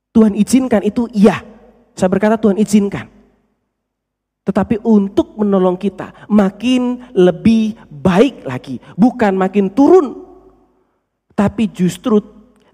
Tuhan 0.10 0.34
izinkan 0.34 0.82
itu 0.82 1.06
iya. 1.14 1.46
Saya 1.94 2.10
berkata 2.10 2.40
Tuhan 2.40 2.58
izinkan. 2.58 3.06
Tetapi 4.48 4.82
untuk 4.82 5.38
menolong 5.38 5.78
kita 5.78 6.26
makin 6.26 7.06
lebih 7.14 7.78
baik 8.00 8.48
lagi. 8.48 8.80
Bukan 8.96 9.36
makin 9.36 9.68
turun. 9.68 10.26
Tapi 11.36 11.68
justru 11.72 12.24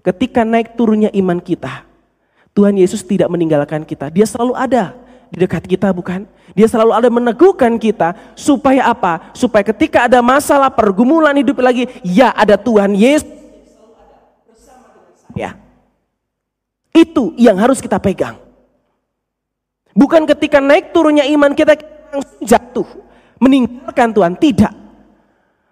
ketika 0.02 0.46
naik 0.46 0.78
turunnya 0.78 1.10
iman 1.14 1.42
kita. 1.42 1.82
Tuhan 2.56 2.78
Yesus 2.78 3.04
tidak 3.04 3.28
meninggalkan 3.28 3.84
kita. 3.84 4.08
Dia 4.08 4.24
selalu 4.24 4.56
ada 4.56 4.96
di 5.28 5.44
dekat 5.44 5.68
kita 5.68 5.92
bukan? 5.92 6.24
Dia 6.56 6.64
selalu 6.64 6.92
ada 6.96 7.08
meneguhkan 7.12 7.76
kita 7.76 8.16
supaya 8.32 8.88
apa? 8.88 9.28
Supaya 9.36 9.60
ketika 9.60 10.08
ada 10.08 10.24
masalah 10.24 10.72
pergumulan 10.72 11.36
hidup 11.36 11.60
lagi, 11.60 11.84
ya 12.00 12.32
ada 12.32 12.56
Tuhan 12.56 12.96
Yesus 12.96 13.28
ya. 15.36 15.52
Itu 16.96 17.36
yang 17.36 17.60
harus 17.60 17.84
kita 17.84 18.00
pegang. 18.00 18.40
Bukan 19.92 20.24
ketika 20.24 20.64
naik 20.64 20.96
turunnya 20.96 21.28
iman 21.28 21.52
kita 21.52 21.76
langsung 22.08 22.40
jatuh, 22.40 22.88
meninggalkan 23.36 24.16
Tuhan, 24.16 24.32
tidak. 24.40 24.72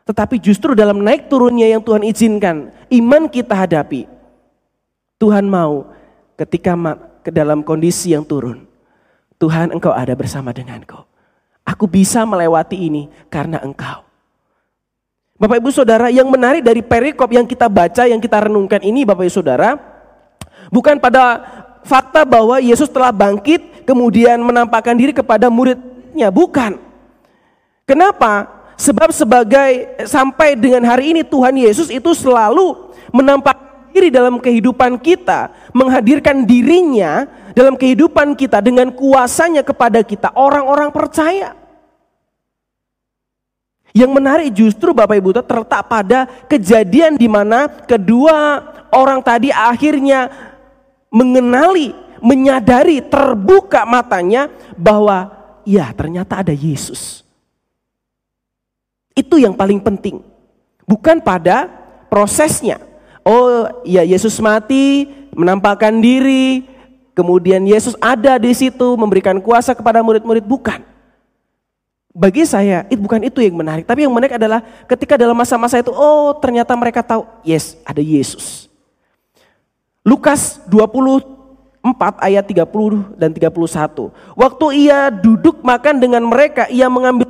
Tetapi 0.05 0.37
justru 0.37 0.77
dalam 0.77 1.01
naik 1.01 1.33
turunnya 1.33 1.65
yang 1.65 1.81
Tuhan 1.81 2.05
izinkan, 2.05 2.69
iman 2.93 3.23
kita 3.29 3.57
hadapi. 3.57 4.05
Tuhan 5.17 5.49
mau 5.49 5.89
ketika 6.37 6.77
ke 7.25 7.33
dalam 7.33 7.65
kondisi 7.65 8.13
yang 8.13 8.25
turun. 8.25 8.69
Tuhan 9.41 9.73
engkau 9.73 9.97
ada 9.97 10.13
bersama 10.13 10.53
denganku. 10.53 11.01
Aku 11.65 11.89
bisa 11.89 12.29
melewati 12.29 12.77
ini 12.77 13.09
karena 13.33 13.65
engkau. 13.65 14.05
Bapak 15.41 15.59
ibu 15.59 15.73
saudara 15.73 16.13
yang 16.13 16.29
menarik 16.29 16.61
dari 16.61 16.85
perikop 16.85 17.33
yang 17.33 17.49
kita 17.49 17.67
baca, 17.67 18.05
yang 18.05 18.21
kita 18.23 18.47
renungkan 18.47 18.79
ini 18.85 19.03
Bapak 19.03 19.27
ibu 19.27 19.35
saudara 19.35 19.95
Bukan 20.73 21.01
pada 21.01 21.43
fakta 21.85 22.25
bahwa 22.25 22.61
Yesus 22.63 22.89
telah 22.89 23.13
bangkit 23.13 23.85
kemudian 23.85 24.41
menampakkan 24.41 24.97
diri 24.97 25.13
kepada 25.13 25.53
muridnya, 25.53 26.33
bukan. 26.33 26.81
Kenapa? 27.85 28.49
Sebab 28.75 29.15
sebagai 29.15 30.03
sampai 30.03 30.59
dengan 30.59 30.83
hari 30.87 31.15
ini 31.15 31.23
Tuhan 31.23 31.55
Yesus 31.55 31.91
itu 31.91 32.11
selalu 32.11 32.95
menampakkan 33.15 33.95
diri 33.95 34.11
dalam 34.11 34.43
kehidupan 34.43 34.99
kita, 34.99 35.55
menghadirkan 35.71 36.43
dirinya 36.43 37.31
dalam 37.55 37.79
kehidupan 37.79 38.35
kita 38.35 38.59
dengan 38.59 38.91
kuasanya 38.91 39.63
kepada 39.63 40.03
kita, 40.03 40.35
orang-orang 40.35 40.91
percaya. 40.91 41.55
Yang 43.95 44.11
menarik 44.11 44.51
justru 44.51 44.91
Bapak 44.91 45.23
Ibu 45.23 45.31
terletak 45.39 45.87
pada 45.87 46.27
kejadian 46.51 47.15
di 47.15 47.31
mana 47.31 47.71
kedua 47.71 48.59
orang 48.91 49.23
tadi 49.23 49.55
akhirnya 49.55 50.35
mengenali, 51.15 51.95
menyadari, 52.19 52.99
terbuka 53.07 53.87
matanya 53.87 54.51
bahwa 54.75 55.31
ya 55.63 55.95
ternyata 55.95 56.43
ada 56.43 56.51
Yesus. 56.51 57.24
Itu 59.15 59.39
yang 59.39 59.55
paling 59.55 59.79
penting. 59.79 60.21
Bukan 60.85 61.23
pada 61.23 61.71
prosesnya. 62.11 62.83
Oh 63.25 63.71
ya 63.87 64.05
Yesus 64.05 64.37
mati, 64.43 65.09
menampakkan 65.33 65.97
diri, 66.03 66.67
kemudian 67.17 67.63
Yesus 67.65 67.97
ada 68.03 68.37
di 68.37 68.53
situ 68.53 68.99
memberikan 68.99 69.39
kuasa 69.41 69.73
kepada 69.73 70.03
murid-murid. 70.03 70.45
Bukan. 70.45 70.83
Bagi 72.15 72.47
saya 72.47 72.87
itu 72.91 73.01
bukan 73.01 73.27
itu 73.27 73.43
yang 73.43 73.59
menarik. 73.59 73.87
Tapi 73.87 74.07
yang 74.07 74.15
menarik 74.15 74.39
adalah 74.39 74.63
ketika 74.87 75.19
dalam 75.19 75.35
masa-masa 75.35 75.83
itu, 75.83 75.91
oh 75.91 76.35
ternyata 76.39 76.75
mereka 76.79 77.03
tahu, 77.03 77.27
yes 77.43 77.75
ada 77.83 77.99
Yesus. 77.99 78.71
Lukas 80.05 80.61
24 80.69 81.25
ayat 82.21 82.45
30 82.45 83.19
dan 83.19 83.33
31. 83.35 84.13
Waktu 84.37 84.67
ia 84.77 85.09
duduk 85.11 85.65
makan 85.65 85.97
dengan 85.97 86.23
mereka, 86.23 86.69
ia 86.69 86.87
mengambil 86.93 87.27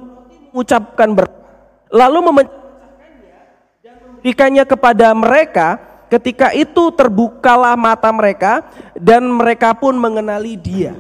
mengucapkan 0.53 1.15
ber 1.17 1.44
lalu 1.93 2.19
memecahkannya 2.33 3.39
dan 3.83 3.95
memberikannya 4.01 4.65
kepada 4.65 5.09
mereka. 5.13 5.69
Ketika 6.05 6.55
itu 6.55 6.95
terbukalah 6.95 7.75
mata 7.75 8.07
mereka 8.15 8.63
dan 8.95 9.27
mereka 9.27 9.75
pun 9.75 9.99
mengenali 9.99 10.55
dia. 10.55 10.95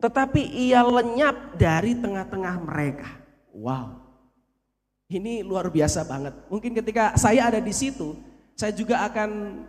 Tetapi 0.00 0.42
ia 0.42 0.80
lenyap 0.82 1.54
dari 1.54 1.94
tengah-tengah 1.94 2.56
mereka. 2.66 3.20
Wow. 3.54 4.00
Ini 5.06 5.44
luar 5.46 5.68
biasa 5.68 6.02
banget. 6.08 6.34
Mungkin 6.48 6.72
ketika 6.72 7.14
saya 7.14 7.52
ada 7.52 7.60
di 7.62 7.70
situ, 7.70 8.16
saya 8.56 8.72
juga 8.74 9.06
akan 9.06 9.62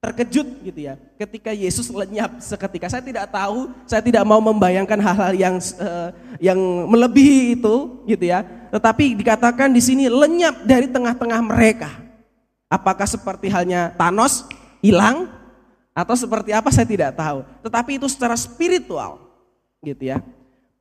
terkejut 0.00 0.46
gitu 0.62 0.80
ya. 0.86 0.94
Ketika 1.18 1.50
Yesus 1.50 1.88
lenyap 1.90 2.38
seketika. 2.38 2.86
Saya 2.86 3.02
tidak 3.02 3.26
tahu 3.32 3.72
saya 3.88 4.02
tidak 4.04 4.22
mau 4.22 4.38
membayangkan 4.38 4.98
hal-hal 5.00 5.32
yang 5.34 5.56
uh, 5.80 6.10
yang 6.38 6.58
melebihi 6.86 7.58
itu 7.58 8.04
gitu 8.06 8.24
ya. 8.28 8.44
Tetapi 8.70 9.16
dikatakan 9.18 9.72
di 9.72 9.82
sini 9.82 10.06
lenyap 10.06 10.62
dari 10.62 10.86
tengah-tengah 10.86 11.40
mereka. 11.42 11.90
Apakah 12.66 13.06
seperti 13.06 13.50
halnya 13.50 13.94
Thanos 13.94 14.46
hilang? 14.82 15.32
Atau 15.96 16.12
seperti 16.12 16.52
apa? 16.52 16.68
Saya 16.68 16.84
tidak 16.84 17.16
tahu. 17.16 17.40
Tetapi 17.64 17.96
itu 17.96 18.04
secara 18.12 18.36
spiritual 18.36 19.16
gitu 19.80 20.12
ya. 20.12 20.20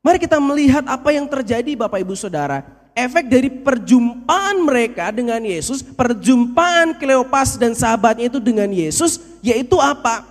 Mari 0.03 0.21
kita 0.21 0.37
melihat 0.37 0.83
apa 0.85 1.09
yang 1.15 1.25
terjadi 1.25 1.71
Bapak 1.73 2.03
Ibu 2.03 2.13
Saudara 2.13 2.84
efek 2.95 3.27
dari 3.27 3.51
perjumpaan 3.51 4.63
mereka 4.63 5.11
dengan 5.11 5.43
Yesus, 5.43 5.83
perjumpaan 5.83 6.95
Kleopas 6.95 7.59
dan 7.59 7.75
sahabatnya 7.75 8.31
itu 8.31 8.39
dengan 8.39 8.71
Yesus, 8.71 9.19
yaitu 9.43 9.75
apa? 9.77 10.23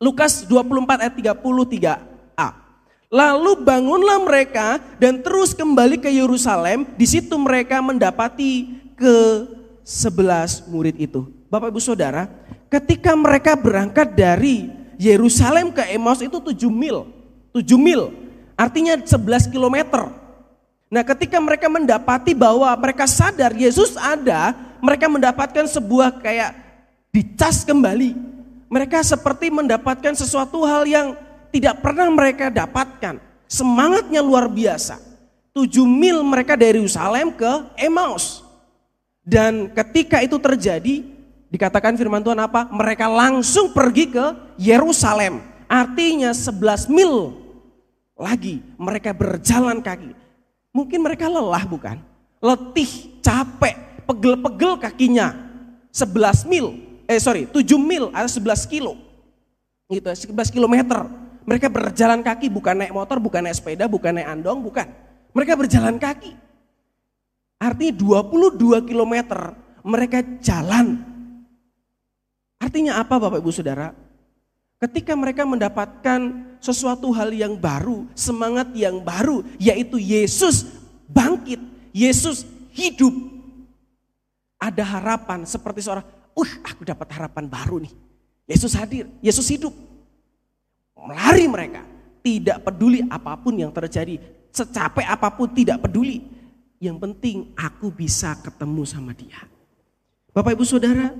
Lukas 0.00 0.42
24 0.48 1.04
ayat 1.04 1.14
33a. 1.14 2.48
Lalu 3.12 3.60
bangunlah 3.60 4.24
mereka 4.24 4.80
dan 4.96 5.20
terus 5.20 5.52
kembali 5.52 6.00
ke 6.00 6.08
Yerusalem, 6.08 6.88
di 6.96 7.04
situ 7.04 7.36
mereka 7.36 7.84
mendapati 7.84 8.72
ke 8.96 9.46
sebelas 9.84 10.64
murid 10.64 10.96
itu. 10.96 11.28
Bapak 11.52 11.68
Ibu 11.68 11.78
Saudara, 11.84 12.24
ketika 12.72 13.12
mereka 13.12 13.52
berangkat 13.52 14.16
dari 14.16 14.72
Yerusalem 14.96 15.68
ke 15.76 15.84
Emmaus 15.92 16.24
itu 16.24 16.40
7 16.40 16.72
mil. 16.72 17.04
7 17.52 17.76
mil, 17.76 18.16
artinya 18.56 18.96
11 18.96 19.52
kilometer. 19.52 20.21
Nah, 20.92 21.00
ketika 21.00 21.40
mereka 21.40 21.72
mendapati 21.72 22.36
bahwa 22.36 22.68
mereka 22.76 23.08
sadar 23.08 23.56
Yesus 23.56 23.96
ada, 23.96 24.52
mereka 24.76 25.08
mendapatkan 25.08 25.64
sebuah 25.64 26.20
kayak 26.20 26.52
dicas 27.08 27.64
kembali. 27.64 28.12
Mereka 28.68 29.00
seperti 29.00 29.48
mendapatkan 29.48 30.12
sesuatu 30.12 30.68
hal 30.68 30.84
yang 30.84 31.16
tidak 31.48 31.80
pernah 31.80 32.12
mereka 32.12 32.52
dapatkan. 32.52 33.16
Semangatnya 33.48 34.20
luar 34.20 34.52
biasa. 34.52 35.00
Tujuh 35.56 35.88
mil 35.88 36.20
mereka 36.20 36.60
dari 36.60 36.76
Yerusalem 36.76 37.32
ke 37.32 37.52
Emmaus. 37.80 38.44
Dan 39.24 39.72
ketika 39.72 40.20
itu 40.20 40.36
terjadi, 40.36 41.08
dikatakan 41.48 41.96
firman 41.96 42.20
Tuhan 42.20 42.40
apa? 42.40 42.68
Mereka 42.68 43.08
langsung 43.08 43.72
pergi 43.72 44.12
ke 44.12 44.36
Yerusalem. 44.60 45.40
Artinya 45.72 46.36
11 46.36 46.92
mil 46.92 47.32
lagi 48.12 48.60
mereka 48.76 49.16
berjalan 49.16 49.80
kaki. 49.80 50.21
Mungkin 50.72 51.04
mereka 51.04 51.28
lelah 51.28 51.68
bukan? 51.68 52.00
Letih, 52.40 53.20
capek, 53.20 54.04
pegel-pegel 54.08 54.80
kakinya. 54.80 55.52
11 55.92 56.48
mil, 56.48 56.80
eh 57.04 57.20
sorry 57.20 57.44
7 57.44 57.76
mil 57.76 58.08
atau 58.16 58.40
11 58.40 58.64
kilo. 58.64 58.96
Gitu, 59.92 60.08
11 60.08 60.48
kilometer. 60.48 61.04
Mereka 61.44 61.68
berjalan 61.68 62.24
kaki 62.24 62.48
bukan 62.48 62.80
naik 62.80 62.96
motor, 62.96 63.20
bukan 63.20 63.44
naik 63.44 63.60
sepeda, 63.60 63.84
bukan 63.84 64.16
naik 64.16 64.28
andong, 64.32 64.64
bukan. 64.64 64.88
Mereka 65.36 65.52
berjalan 65.52 66.00
kaki. 66.00 66.32
Artinya 67.60 67.92
22 67.92 68.88
kilometer 68.88 69.52
mereka 69.84 70.24
jalan. 70.40 70.98
Artinya 72.56 73.02
apa 73.02 73.20
Bapak 73.20 73.42
Ibu 73.42 73.52
Saudara? 73.52 73.92
Ketika 74.82 75.14
mereka 75.14 75.46
mendapatkan 75.46 76.42
sesuatu 76.58 77.14
hal 77.14 77.30
yang 77.30 77.54
baru, 77.54 78.02
semangat 78.18 78.74
yang 78.74 78.98
baru, 78.98 79.46
yaitu 79.54 79.94
Yesus 79.94 80.66
bangkit, 81.06 81.62
Yesus 81.94 82.42
hidup. 82.74 83.14
Ada 84.58 84.82
harapan 84.82 85.46
seperti 85.46 85.86
seorang, 85.86 86.02
uh 86.34 86.52
aku 86.66 86.82
dapat 86.82 87.06
harapan 87.14 87.46
baru 87.46 87.78
nih. 87.78 87.94
Yesus 88.50 88.74
hadir, 88.74 89.06
Yesus 89.22 89.46
hidup. 89.54 89.70
Melari 90.98 91.46
mereka, 91.46 91.86
tidak 92.18 92.66
peduli 92.66 93.06
apa 93.06 93.38
pun 93.38 93.54
yang 93.54 93.70
terjadi, 93.70 94.18
secapek 94.50 95.06
apa 95.06 95.30
pun 95.30 95.46
tidak 95.54 95.78
peduli. 95.78 96.26
Yang 96.82 96.98
penting 96.98 97.54
aku 97.54 97.94
bisa 97.94 98.34
ketemu 98.42 98.82
sama 98.82 99.14
dia. 99.14 99.46
Bapak 100.34 100.58
Ibu 100.58 100.66
Saudara, 100.66 101.14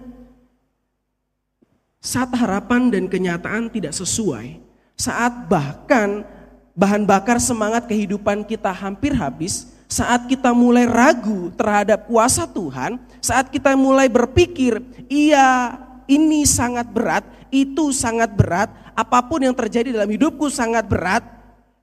saat 2.03 2.35
harapan 2.35 2.91
dan 2.91 3.07
kenyataan 3.07 3.71
tidak 3.71 3.95
sesuai, 3.95 4.59
saat 4.99 5.47
bahkan 5.47 6.27
bahan 6.75 7.07
bakar 7.07 7.39
semangat 7.39 7.87
kehidupan 7.87 8.43
kita 8.43 8.75
hampir 8.75 9.15
habis, 9.15 9.71
saat 9.87 10.27
kita 10.27 10.51
mulai 10.51 10.83
ragu 10.83 11.55
terhadap 11.55 12.11
kuasa 12.11 12.43
Tuhan, 12.51 12.99
saat 13.23 13.55
kita 13.55 13.79
mulai 13.79 14.11
berpikir, 14.11 14.83
iya 15.07 15.79
ini 16.11 16.43
sangat 16.43 16.91
berat, 16.91 17.23
itu 17.55 17.95
sangat 17.95 18.35
berat, 18.35 18.73
apa 18.99 19.23
pun 19.23 19.39
yang 19.39 19.55
terjadi 19.55 19.95
dalam 19.95 20.11
hidupku 20.11 20.51
sangat 20.51 20.91
berat, 20.91 21.23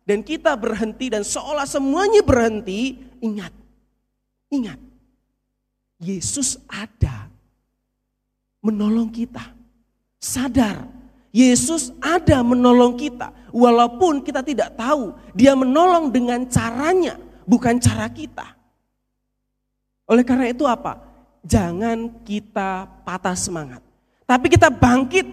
dan 0.04 0.20
kita 0.20 0.52
berhenti 0.60 1.08
dan 1.08 1.24
seolah 1.24 1.64
semuanya 1.64 2.20
berhenti, 2.26 3.00
ingat, 3.24 3.56
ingat, 4.52 4.82
Yesus 6.02 6.60
ada 6.68 7.32
menolong 8.60 9.08
kita. 9.08 9.59
Sadar, 10.20 10.84
Yesus 11.32 11.96
ada 12.04 12.44
menolong 12.44 13.00
kita. 13.00 13.32
Walaupun 13.50 14.20
kita 14.20 14.44
tidak 14.44 14.76
tahu, 14.76 15.16
dia 15.32 15.56
menolong 15.56 16.12
dengan 16.12 16.44
caranya, 16.46 17.16
bukan 17.48 17.80
cara 17.80 18.06
kita. 18.12 18.46
Oleh 20.04 20.28
karena 20.28 20.52
itu 20.52 20.68
apa? 20.68 21.00
Jangan 21.42 22.20
kita 22.28 22.86
patah 23.08 23.34
semangat. 23.40 23.80
Tapi 24.28 24.52
kita 24.52 24.68
bangkit 24.68 25.26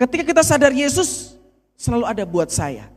ketika 0.00 0.24
kita 0.24 0.42
sadar 0.42 0.72
Yesus 0.72 1.36
selalu 1.76 2.08
ada 2.08 2.24
buat 2.24 2.48
saya. 2.48 2.88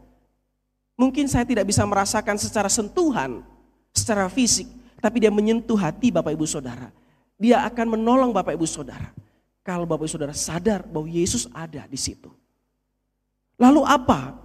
Mungkin 0.95 1.27
saya 1.27 1.43
tidak 1.43 1.67
bisa 1.67 1.83
merasakan 1.83 2.39
secara 2.39 2.69
sentuhan, 2.71 3.43
secara 3.91 4.31
fisik, 4.31 4.69
tapi 5.01 5.19
dia 5.19 5.33
menyentuh 5.33 5.75
hati 5.75 6.13
Bapak 6.13 6.31
Ibu 6.31 6.47
Saudara. 6.47 6.93
Dia 7.35 7.65
akan 7.67 7.99
menolong 7.99 8.31
Bapak 8.31 8.55
Ibu 8.55 8.63
Saudara. 8.69 9.11
Kalau 9.63 9.87
Bapak 9.87 10.03
Ibu 10.03 10.11
Saudara 10.11 10.35
sadar 10.35 10.83
bahwa 10.83 11.07
Yesus 11.07 11.47
ada 11.55 11.87
di 11.87 11.95
situ. 11.95 12.27
Lalu 13.55 13.87
apa 13.87 14.35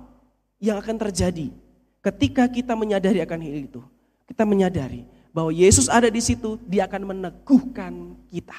yang 0.63 0.79
akan 0.79 0.95
terjadi 0.95 1.51
ketika 2.07 2.47
kita 2.47 2.79
menyadari 2.79 3.19
akan 3.19 3.43
hal 3.43 3.67
itu? 3.67 3.83
Kita 4.31 4.47
menyadari 4.47 5.03
bahwa 5.35 5.51
Yesus 5.51 5.91
ada 5.91 6.07
di 6.07 6.23
situ, 6.23 6.55
dia 6.71 6.87
akan 6.87 7.15
meneguhkan 7.15 8.15
kita. 8.31 8.59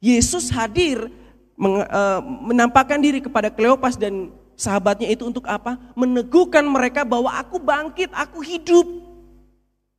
Yesus 0.00 0.48
hadir 0.48 1.12
eh, 1.60 2.20
menampakkan 2.48 2.96
diri 2.96 3.20
kepada 3.20 3.52
Kleopas 3.52 4.00
dan 4.00 4.32
sahabatnya 4.56 5.12
itu 5.12 5.28
untuk 5.28 5.44
apa? 5.44 5.76
Meneguhkan 5.92 6.64
mereka 6.64 7.04
bahwa 7.04 7.28
aku 7.36 7.60
bangkit, 7.60 8.08
aku 8.16 8.40
hidup. 8.40 8.88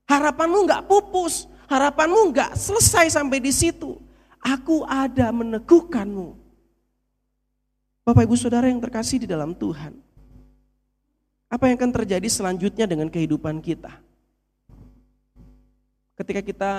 Harapanmu 0.10 0.66
nggak 0.66 0.86
pupus, 0.90 1.46
harapanmu 1.70 2.34
nggak 2.34 2.58
selesai 2.58 3.14
sampai 3.14 3.38
di 3.38 3.54
situ. 3.54 4.02
Aku 4.42 4.82
ada 4.90 5.30
meneguhkanmu. 5.30 6.34
Bapak 8.02 8.26
ibu 8.26 8.34
saudara 8.34 8.66
yang 8.66 8.82
terkasih 8.82 9.22
di 9.22 9.28
dalam 9.30 9.54
Tuhan. 9.54 9.94
Apa 11.46 11.70
yang 11.70 11.78
akan 11.78 11.94
terjadi 11.94 12.26
selanjutnya 12.26 12.90
dengan 12.90 13.06
kehidupan 13.06 13.62
kita? 13.62 13.94
Ketika 16.18 16.42
kita 16.42 16.72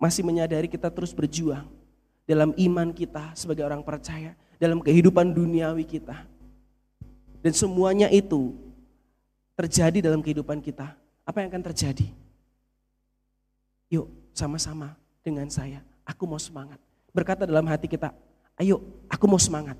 masih 0.00 0.24
menyadari 0.24 0.72
kita 0.72 0.88
terus 0.88 1.12
berjuang 1.12 1.68
dalam 2.24 2.56
iman 2.56 2.88
kita 2.96 3.36
sebagai 3.36 3.68
orang 3.68 3.84
percaya, 3.84 4.32
dalam 4.56 4.80
kehidupan 4.80 5.36
duniawi 5.36 5.84
kita. 5.84 6.24
Dan 7.44 7.52
semuanya 7.52 8.08
itu 8.08 8.56
terjadi 9.52 10.00
dalam 10.00 10.24
kehidupan 10.24 10.64
kita. 10.64 10.96
Apa 11.28 11.44
yang 11.44 11.52
akan 11.52 11.64
terjadi? 11.72 12.08
Yuk 13.92 14.08
sama-sama 14.32 14.96
dengan 15.20 15.46
saya 15.52 15.84
aku 16.06 16.24
mau 16.24 16.38
semangat. 16.38 16.78
Berkata 17.10 17.44
dalam 17.44 17.66
hati 17.66 17.90
kita, 17.90 18.14
ayo 18.62 18.80
aku 19.10 19.26
mau 19.26 19.42
semangat. 19.42 19.74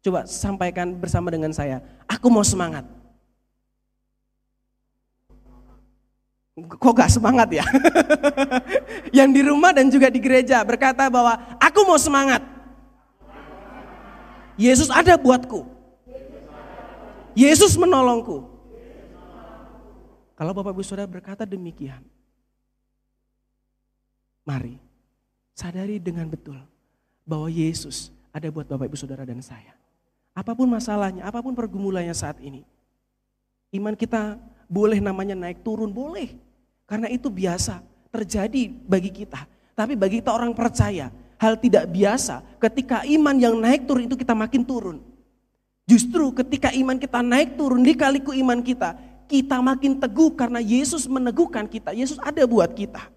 Coba 0.00 0.22
sampaikan 0.24 0.94
bersama 0.94 1.34
dengan 1.34 1.50
saya, 1.50 1.82
aku 2.06 2.30
mau 2.30 2.46
semangat. 2.46 2.86
Kok 6.56 6.94
gak 6.96 7.12
semangat 7.12 7.52
ya? 7.52 7.66
Yang 9.18 9.30
di 9.36 9.42
rumah 9.44 9.76
dan 9.76 9.92
juga 9.92 10.08
di 10.08 10.16
gereja 10.22 10.64
berkata 10.64 11.04
bahwa 11.12 11.36
aku 11.60 11.84
mau 11.84 12.00
semangat. 12.00 12.40
Yesus 14.56 14.88
ada 14.88 15.20
buatku. 15.20 15.68
Yesus 17.36 17.76
menolongku. 17.76 18.48
Kalau 20.32 20.52
Bapak 20.56 20.72
Ibu 20.72 20.84
Saudara 20.84 21.08
berkata 21.08 21.44
demikian, 21.44 22.00
mari 24.44 24.85
Sadari 25.56 25.96
dengan 25.96 26.28
betul 26.28 26.60
bahwa 27.24 27.48
Yesus 27.48 28.12
ada 28.28 28.52
buat 28.52 28.68
Bapak 28.68 28.92
Ibu 28.92 28.98
Saudara 29.00 29.24
dan 29.24 29.40
saya. 29.40 29.72
Apa 30.36 30.52
pun 30.52 30.68
masalahnya, 30.68 31.24
apa 31.24 31.40
pun 31.40 31.56
pergumulannya 31.56 32.12
saat 32.12 32.36
ini. 32.44 32.60
Iman 33.72 33.96
kita 33.96 34.36
boleh 34.68 35.00
namanya 35.00 35.32
naik 35.32 35.64
turun, 35.64 35.88
boleh. 35.88 36.36
Karena 36.84 37.08
itu 37.08 37.32
biasa 37.32 37.80
terjadi 38.12 38.68
bagi 38.84 39.08
kita. 39.08 39.48
Tapi 39.72 39.96
bagi 39.96 40.20
kita 40.20 40.36
orang 40.36 40.52
percaya, 40.52 41.08
hal 41.40 41.56
tidak 41.56 41.88
biasa 41.88 42.44
ketika 42.60 43.08
iman 43.08 43.36
yang 43.40 43.56
naik 43.56 43.88
turun 43.88 44.04
itu 44.04 44.16
kita 44.20 44.36
makin 44.36 44.60
turun. 44.60 45.00
Justru 45.88 46.36
ketika 46.36 46.68
iman 46.76 47.00
kita 47.00 47.24
naik 47.24 47.56
turun 47.56 47.80
di 47.80 47.96
kaliku 47.96 48.36
iman 48.36 48.60
kita, 48.60 48.92
kita 49.24 49.56
makin 49.64 49.96
teguh 49.96 50.36
karena 50.36 50.60
Yesus 50.60 51.08
meneguhkan 51.08 51.64
kita. 51.64 51.96
Yesus 51.96 52.20
ada 52.20 52.44
buat 52.44 52.76
kita. 52.76 53.15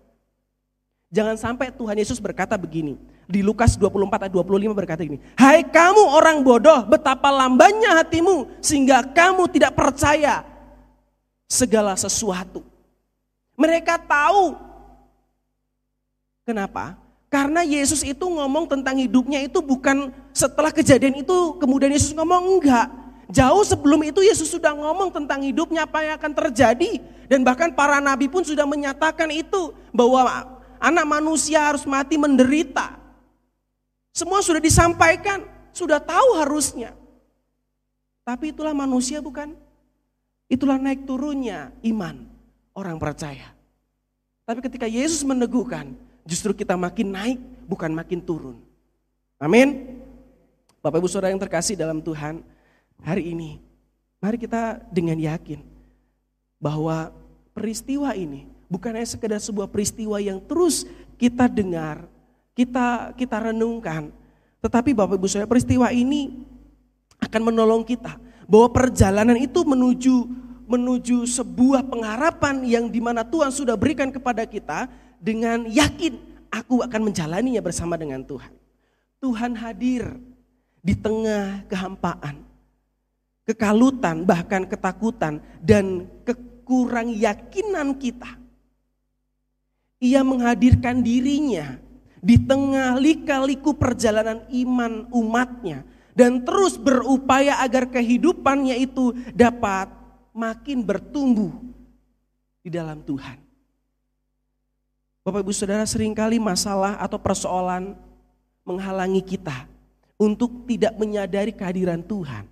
Jangan 1.09 1.35
sampai 1.41 1.73
Tuhan 1.73 1.97
Yesus 1.97 2.21
berkata 2.21 2.53
begini. 2.53 2.93
Di 3.29 3.41
Lukas 3.41 3.77
24 3.77 4.29
ayat 4.29 4.33
25 4.33 4.73
berkata 4.77 5.01
ini. 5.01 5.17
Hai 5.37 5.65
kamu 5.65 6.01
orang 6.05 6.41
bodoh, 6.45 6.85
betapa 6.85 7.29
lambannya 7.33 7.97
hatimu 8.01 8.61
sehingga 8.61 9.01
kamu 9.05 9.49
tidak 9.49 9.73
percaya 9.73 10.45
segala 11.49 11.97
sesuatu. 11.97 12.61
Mereka 13.57 13.97
tahu. 14.05 14.53
Kenapa? 16.45 16.97
Karena 17.29 17.61
Yesus 17.61 18.01
itu 18.01 18.25
ngomong 18.25 18.65
tentang 18.65 18.97
hidupnya 18.97 19.41
itu 19.45 19.61
bukan 19.61 20.09
setelah 20.33 20.73
kejadian 20.73 21.21
itu 21.21 21.57
kemudian 21.61 21.93
Yesus 21.93 22.13
ngomong 22.13 22.57
enggak. 22.57 22.89
Jauh 23.29 23.61
sebelum 23.61 24.01
itu 24.01 24.25
Yesus 24.25 24.49
sudah 24.49 24.73
ngomong 24.73 25.13
tentang 25.13 25.45
hidupnya 25.45 25.85
apa 25.85 26.01
yang 26.01 26.17
akan 26.17 26.33
terjadi. 26.33 27.01
Dan 27.29 27.45
bahkan 27.45 27.69
para 27.69 28.01
nabi 28.01 28.25
pun 28.25 28.41
sudah 28.41 28.65
menyatakan 28.65 29.29
itu. 29.29 29.69
Bahwa 29.93 30.57
anak 30.79 31.05
manusia 31.05 31.59
harus 31.61 31.83
mati 31.83 32.15
menderita. 32.15 32.97
Semua 34.15 34.41
sudah 34.41 34.63
disampaikan, 34.63 35.45
sudah 35.75 36.01
tahu 36.01 36.39
harusnya. 36.39 36.95
Tapi 38.25 38.51
itulah 38.55 38.73
manusia 38.73 39.21
bukan? 39.21 39.53
Itulah 40.49 40.81
naik 40.81 41.05
turunnya 41.05 41.69
iman 41.85 42.25
orang 42.73 42.97
percaya. 42.97 43.53
Tapi 44.49 44.65
ketika 44.65 44.89
Yesus 44.89 45.21
meneguhkan, 45.21 45.93
justru 46.25 46.57
kita 46.57 46.73
makin 46.73 47.13
naik 47.13 47.39
bukan 47.69 47.93
makin 47.93 48.17
turun. 48.17 48.57
Amin. 49.37 50.01
Bapak 50.81 50.97
Ibu 50.97 51.07
Saudara 51.11 51.29
yang 51.29 51.41
terkasih 51.43 51.77
dalam 51.77 52.01
Tuhan, 52.01 52.41
hari 53.03 53.29
ini 53.29 53.61
mari 54.17 54.41
kita 54.41 54.81
dengan 54.89 55.15
yakin 55.19 55.61
bahwa 56.59 57.13
peristiwa 57.53 58.11
ini 58.15 58.47
bukan 58.69 58.95
hanya 58.95 59.09
sekedar 59.09 59.41
sebuah 59.41 59.67
peristiwa 59.67 60.21
yang 60.21 60.39
terus 60.39 60.85
kita 61.19 61.49
dengar, 61.49 62.05
kita 62.53 63.11
kita 63.17 63.51
renungkan. 63.51 64.13
Tetapi 64.63 64.95
Bapak 64.95 65.19
Ibu 65.19 65.27
Saudara, 65.27 65.49
peristiwa 65.49 65.91
ini 65.91 66.45
akan 67.19 67.41
menolong 67.51 67.83
kita 67.83 68.15
bahwa 68.47 68.71
perjalanan 68.71 69.35
itu 69.35 69.65
menuju 69.67 70.15
menuju 70.69 71.25
sebuah 71.25 71.81
pengharapan 71.89 72.61
yang 72.61 72.85
di 72.87 73.01
mana 73.01 73.25
Tuhan 73.25 73.49
sudah 73.49 73.73
berikan 73.73 74.13
kepada 74.13 74.45
kita 74.45 74.85
dengan 75.17 75.65
yakin 75.65 76.21
aku 76.53 76.85
akan 76.85 77.09
menjalaninya 77.09 77.59
bersama 77.59 77.97
dengan 77.97 78.21
Tuhan. 78.21 78.53
Tuhan 79.19 79.51
hadir 79.59 80.15
di 80.79 80.95
tengah 80.95 81.67
kehampaan, 81.67 82.39
kekalutan, 83.43 84.23
bahkan 84.23 84.63
ketakutan 84.63 85.43
dan 85.59 86.07
kekurang 86.23 87.11
yakinan 87.11 87.97
kita. 87.99 88.38
Ia 89.99 90.23
menghadirkan 90.23 91.03
dirinya 91.03 91.75
di 92.19 92.39
tengah 92.39 92.95
lika-liku 92.99 93.75
perjalanan 93.75 94.43
iman 94.47 95.07
umatnya 95.11 95.83
dan 96.15 96.43
terus 96.43 96.75
berupaya 96.75 97.59
agar 97.63 97.87
kehidupannya 97.87 98.75
itu 98.79 99.15
dapat 99.31 99.91
makin 100.35 100.83
bertumbuh 100.83 101.51
di 102.59 102.71
dalam 102.71 102.99
Tuhan. 103.03 103.39
Bapak 105.23 105.43
Ibu 105.43 105.53
Saudara 105.55 105.87
sering 105.87 106.15
kali 106.15 106.39
masalah 106.39 106.99
atau 106.99 107.19
persoalan 107.19 107.95
menghalangi 108.67 109.23
kita 109.23 109.67
untuk 110.19 110.67
tidak 110.67 110.95
menyadari 110.99 111.55
kehadiran 111.55 112.03
Tuhan 112.03 112.47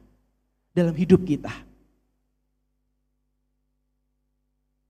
dalam 0.72 0.96
hidup 0.96 1.28
kita. 1.28 1.67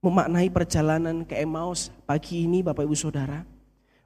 Memaknai 0.07 0.47
perjalanan 0.47 1.27
ke 1.27 1.35
Emmaus 1.35 1.91
pagi 2.07 2.47
ini 2.47 2.63
Bapak 2.63 2.87
Ibu 2.87 2.95
Saudara. 2.95 3.43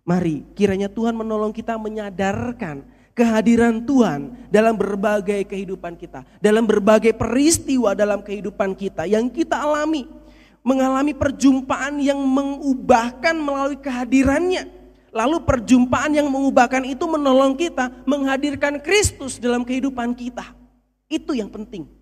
Mari 0.01 0.41
kiranya 0.57 0.89
Tuhan 0.89 1.13
menolong 1.13 1.53
kita 1.53 1.77
menyadarkan 1.77 2.81
kehadiran 3.13 3.85
Tuhan 3.85 4.49
dalam 4.49 4.73
berbagai 4.73 5.45
kehidupan 5.45 5.93
kita, 5.93 6.25
dalam 6.41 6.65
berbagai 6.65 7.13
peristiwa 7.13 7.93
dalam 7.93 8.25
kehidupan 8.25 8.73
kita 8.73 9.05
yang 9.05 9.29
kita 9.29 9.61
alami, 9.61 10.09
mengalami 10.65 11.13
perjumpaan 11.13 12.01
yang 12.01 12.17
mengubahkan 12.17 13.37
melalui 13.37 13.77
kehadirannya. 13.77 14.81
Lalu 15.11 15.43
perjumpaan 15.43 16.15
yang 16.17 16.31
mengubahkan 16.31 16.87
itu 16.87 17.03
menolong 17.03 17.53
kita 17.59 17.91
menghadirkan 18.07 18.79
Kristus 18.79 19.37
dalam 19.37 19.67
kehidupan 19.67 20.15
kita. 20.15 20.55
Itu 21.11 21.35
yang 21.35 21.51
penting. 21.51 22.00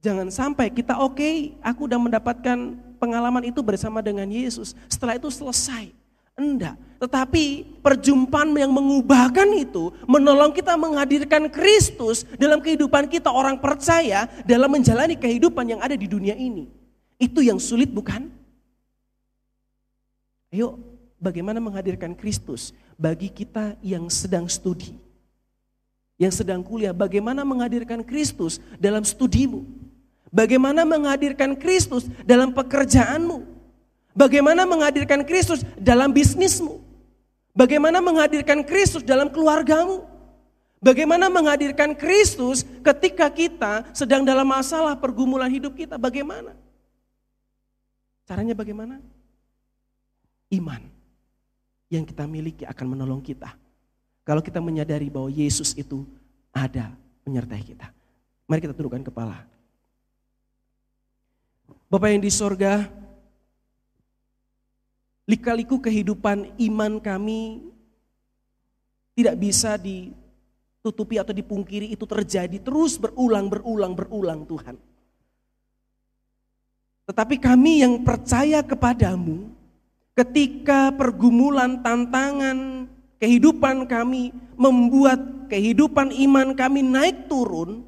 Jangan 0.00 0.32
sampai 0.32 0.72
kita 0.72 0.96
oke, 0.96 1.20
okay, 1.20 1.52
aku 1.60 1.84
udah 1.84 2.00
mendapatkan 2.00 2.56
pengalaman 2.96 3.44
itu 3.44 3.60
bersama 3.60 4.00
dengan 4.00 4.24
Yesus. 4.28 4.72
Setelah 4.88 5.20
itu 5.20 5.28
selesai. 5.28 5.92
Enggak. 6.40 6.80
Tetapi 7.00 7.80
perjumpaan 7.84 8.52
yang 8.56 8.72
mengubahkan 8.72 9.48
itu 9.56 9.92
menolong 10.08 10.52
kita 10.56 10.72
menghadirkan 10.76 11.52
Kristus 11.52 12.24
dalam 12.36 12.64
kehidupan 12.64 13.08
kita 13.12 13.28
orang 13.28 13.60
percaya 13.60 14.28
dalam 14.48 14.72
menjalani 14.72 15.16
kehidupan 15.16 15.76
yang 15.76 15.80
ada 15.84 15.96
di 15.96 16.08
dunia 16.08 16.32
ini. 16.32 16.68
Itu 17.20 17.44
yang 17.44 17.60
sulit 17.60 17.92
bukan? 17.92 18.32
Ayo, 20.48 20.80
bagaimana 21.20 21.60
menghadirkan 21.60 22.16
Kristus 22.16 22.72
bagi 22.96 23.28
kita 23.28 23.76
yang 23.84 24.08
sedang 24.08 24.48
studi, 24.48 24.96
yang 26.16 26.32
sedang 26.32 26.64
kuliah, 26.64 26.96
bagaimana 26.96 27.44
menghadirkan 27.44 28.00
Kristus 28.00 28.60
dalam 28.80 29.04
studimu, 29.04 29.64
bagaimana 30.30 30.86
menghadirkan 30.86 31.58
Kristus 31.58 32.06
dalam 32.24 32.54
pekerjaanmu, 32.54 33.44
bagaimana 34.16 34.64
menghadirkan 34.64 35.26
Kristus 35.26 35.66
dalam 35.76 36.10
bisnismu, 36.14 36.80
bagaimana 37.52 38.00
menghadirkan 38.00 38.64
Kristus 38.64 39.04
dalam 39.04 39.28
keluargamu, 39.28 40.06
bagaimana 40.80 41.28
menghadirkan 41.28 41.92
Kristus 41.92 42.64
ketika 42.82 43.28
kita 43.28 43.86
sedang 43.92 44.24
dalam 44.24 44.48
masalah 44.48 44.96
pergumulan 44.96 45.50
hidup 45.50 45.76
kita, 45.76 46.00
bagaimana? 46.00 46.56
Caranya 48.24 48.54
bagaimana? 48.54 49.02
iman 50.50 50.82
yang 51.90 52.02
kita 52.06 52.26
miliki 52.26 52.66
akan 52.66 52.86
menolong 52.86 53.22
kita. 53.22 53.54
Kalau 54.26 54.42
kita 54.42 54.62
menyadari 54.62 55.10
bahwa 55.10 55.30
Yesus 55.30 55.74
itu 55.74 56.06
ada 56.54 56.94
menyertai 57.26 57.62
kita. 57.62 57.90
Mari 58.46 58.60
kita 58.62 58.74
tundukkan 58.74 59.06
kepala. 59.06 59.46
Bapak 61.90 62.06
yang 62.14 62.22
di 62.22 62.30
sorga, 62.30 62.86
lika-liku 65.26 65.82
kehidupan 65.82 66.54
iman 66.70 67.02
kami 67.02 67.66
tidak 69.18 69.34
bisa 69.34 69.74
ditutupi 69.74 71.18
atau 71.18 71.34
dipungkiri 71.34 71.90
itu 71.90 72.06
terjadi 72.06 72.62
terus 72.62 72.94
berulang, 72.94 73.50
berulang, 73.50 73.98
berulang 73.98 74.46
Tuhan. 74.46 74.78
Tetapi 77.10 77.42
kami 77.42 77.82
yang 77.82 78.06
percaya 78.06 78.62
kepadamu, 78.62 79.50
ketika 80.14 80.94
pergumulan, 80.94 81.82
tantangan, 81.82 82.86
kehidupan 83.18 83.90
kami 83.90 84.30
membuat 84.54 85.18
kehidupan 85.50 86.14
iman 86.14 86.54
kami 86.54 86.86
naik 86.86 87.26
turun, 87.26 87.82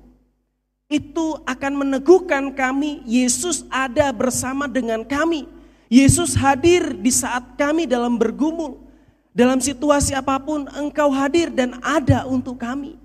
itu 0.93 1.41
akan 1.49 1.73
meneguhkan 1.81 2.53
kami, 2.53 3.01
Yesus 3.09 3.65
ada 3.73 4.13
bersama 4.13 4.69
dengan 4.69 5.01
kami. 5.01 5.49
Yesus 5.89 6.37
hadir 6.37 6.93
di 6.93 7.09
saat 7.09 7.57
kami 7.57 7.89
dalam 7.89 8.21
bergumul. 8.21 8.85
Dalam 9.33 9.65
situasi 9.65 10.13
apa 10.13 10.37
pun 10.37 10.69
engkau 10.77 11.09
hadir 11.09 11.49
dan 11.49 11.81
ada 11.81 12.29
untuk 12.29 12.61
kami. 12.61 13.01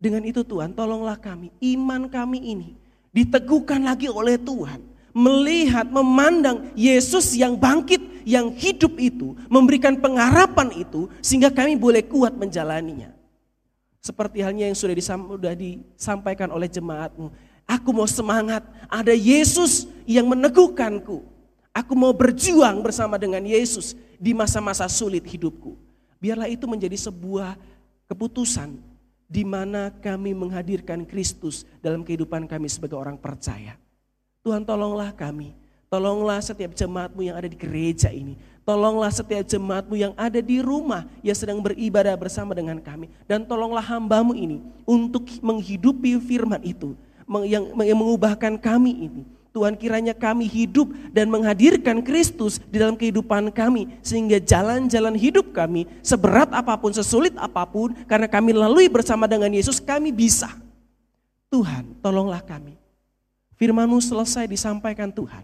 Dengan 0.00 0.24
itu 0.24 0.40
Tuhan 0.40 0.72
tolonglah 0.72 1.20
kami, 1.20 1.52
iman 1.76 2.08
kami 2.08 2.56
ini 2.56 2.70
diteguhkan 3.12 3.84
lagi 3.84 4.08
oleh 4.08 4.40
Tuhan 4.40 4.80
melihat, 5.18 5.90
memandang 5.90 6.70
Yesus 6.78 7.34
yang 7.34 7.58
bangkit, 7.58 8.22
yang 8.22 8.54
hidup 8.54 8.94
itu, 9.02 9.34
memberikan 9.50 9.98
pengharapan 9.98 10.70
itu, 10.78 11.10
sehingga 11.18 11.50
kami 11.50 11.74
boleh 11.74 12.06
kuat 12.06 12.38
menjalaninya. 12.38 13.17
Seperti 14.08 14.40
halnya 14.40 14.64
yang 14.64 14.72
sudah, 14.72 15.52
disampaikan 15.52 16.48
oleh 16.48 16.64
jemaatmu. 16.64 17.28
Aku 17.68 17.92
mau 17.92 18.08
semangat, 18.08 18.64
ada 18.88 19.12
Yesus 19.12 19.84
yang 20.08 20.24
meneguhkanku. 20.32 21.20
Aku 21.76 21.92
mau 21.92 22.16
berjuang 22.16 22.80
bersama 22.80 23.20
dengan 23.20 23.44
Yesus 23.44 23.92
di 24.16 24.32
masa-masa 24.32 24.88
sulit 24.88 25.28
hidupku. 25.28 25.76
Biarlah 26.16 26.48
itu 26.48 26.64
menjadi 26.64 26.96
sebuah 26.96 27.60
keputusan 28.08 28.80
di 29.28 29.44
mana 29.44 29.92
kami 29.92 30.32
menghadirkan 30.32 31.04
Kristus 31.04 31.68
dalam 31.84 32.00
kehidupan 32.00 32.48
kami 32.48 32.72
sebagai 32.72 32.96
orang 32.96 33.20
percaya. 33.20 33.76
Tuhan 34.40 34.64
tolonglah 34.64 35.12
kami. 35.12 35.52
Tolonglah 35.92 36.40
setiap 36.40 36.72
jemaatmu 36.72 37.28
yang 37.28 37.36
ada 37.36 37.48
di 37.48 37.56
gereja 37.60 38.08
ini. 38.08 38.40
Tolonglah 38.68 39.08
setiap 39.08 39.48
jemaatmu 39.48 39.96
yang 39.96 40.12
ada 40.12 40.44
di 40.44 40.60
rumah 40.60 41.08
yang 41.24 41.32
sedang 41.32 41.56
beribadah 41.64 42.12
bersama 42.20 42.52
dengan 42.52 42.76
kami. 42.76 43.08
Dan 43.24 43.48
tolonglah 43.48 43.80
hambamu 43.80 44.36
ini 44.36 44.60
untuk 44.84 45.24
menghidupi 45.40 46.20
firman 46.20 46.60
itu. 46.60 46.92
Yang, 47.48 47.72
mengubahkan 47.72 48.60
kami 48.60 49.08
ini. 49.08 49.22
Tuhan 49.56 49.72
kiranya 49.72 50.12
kami 50.12 50.44
hidup 50.44 50.92
dan 51.16 51.32
menghadirkan 51.32 52.04
Kristus 52.04 52.60
di 52.68 52.76
dalam 52.76 52.92
kehidupan 52.92 53.48
kami. 53.56 53.88
Sehingga 54.04 54.36
jalan-jalan 54.36 55.16
hidup 55.16 55.56
kami 55.56 55.88
seberat 56.04 56.52
apa 56.52 56.76
pun, 56.76 56.92
sesulit 56.92 57.32
apa 57.40 57.64
pun. 57.64 57.96
Karena 58.04 58.28
kami 58.28 58.52
lalui 58.52 58.92
bersama 58.92 59.24
dengan 59.24 59.48
Yesus 59.48 59.80
kami 59.80 60.12
bisa. 60.12 60.52
Tuhan 61.48 61.96
tolonglah 62.04 62.44
kami 62.44 62.76
Firmanmu 63.58 63.98
selesai 63.98 64.46
disampaikan 64.46 65.10
Tuhan. 65.10 65.42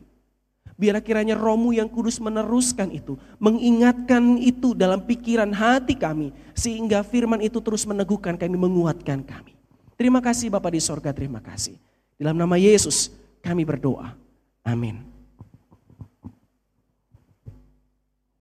Biar 0.74 0.98
kiranya 0.98 1.38
rohmu 1.38 1.70
yang 1.70 1.86
kudus 1.86 2.18
meneruskan 2.18 2.90
itu. 2.90 3.14
Mengingatkan 3.38 4.42
itu 4.42 4.74
dalam 4.74 5.06
pikiran 5.06 5.54
hati 5.54 5.94
kami. 5.94 6.34
Sehingga 6.52 7.06
firman 7.06 7.38
itu 7.38 7.62
terus 7.62 7.86
meneguhkan 7.86 8.34
kami, 8.34 8.58
menguatkan 8.58 9.22
kami. 9.22 9.54
Terima 9.94 10.18
kasih 10.18 10.50
Bapak 10.50 10.74
di 10.74 10.82
sorga, 10.82 11.14
terima 11.14 11.38
kasih. 11.38 11.78
Dalam 12.18 12.34
nama 12.34 12.58
Yesus 12.58 13.14
kami 13.38 13.62
berdoa. 13.62 14.18
Amin. 14.66 15.13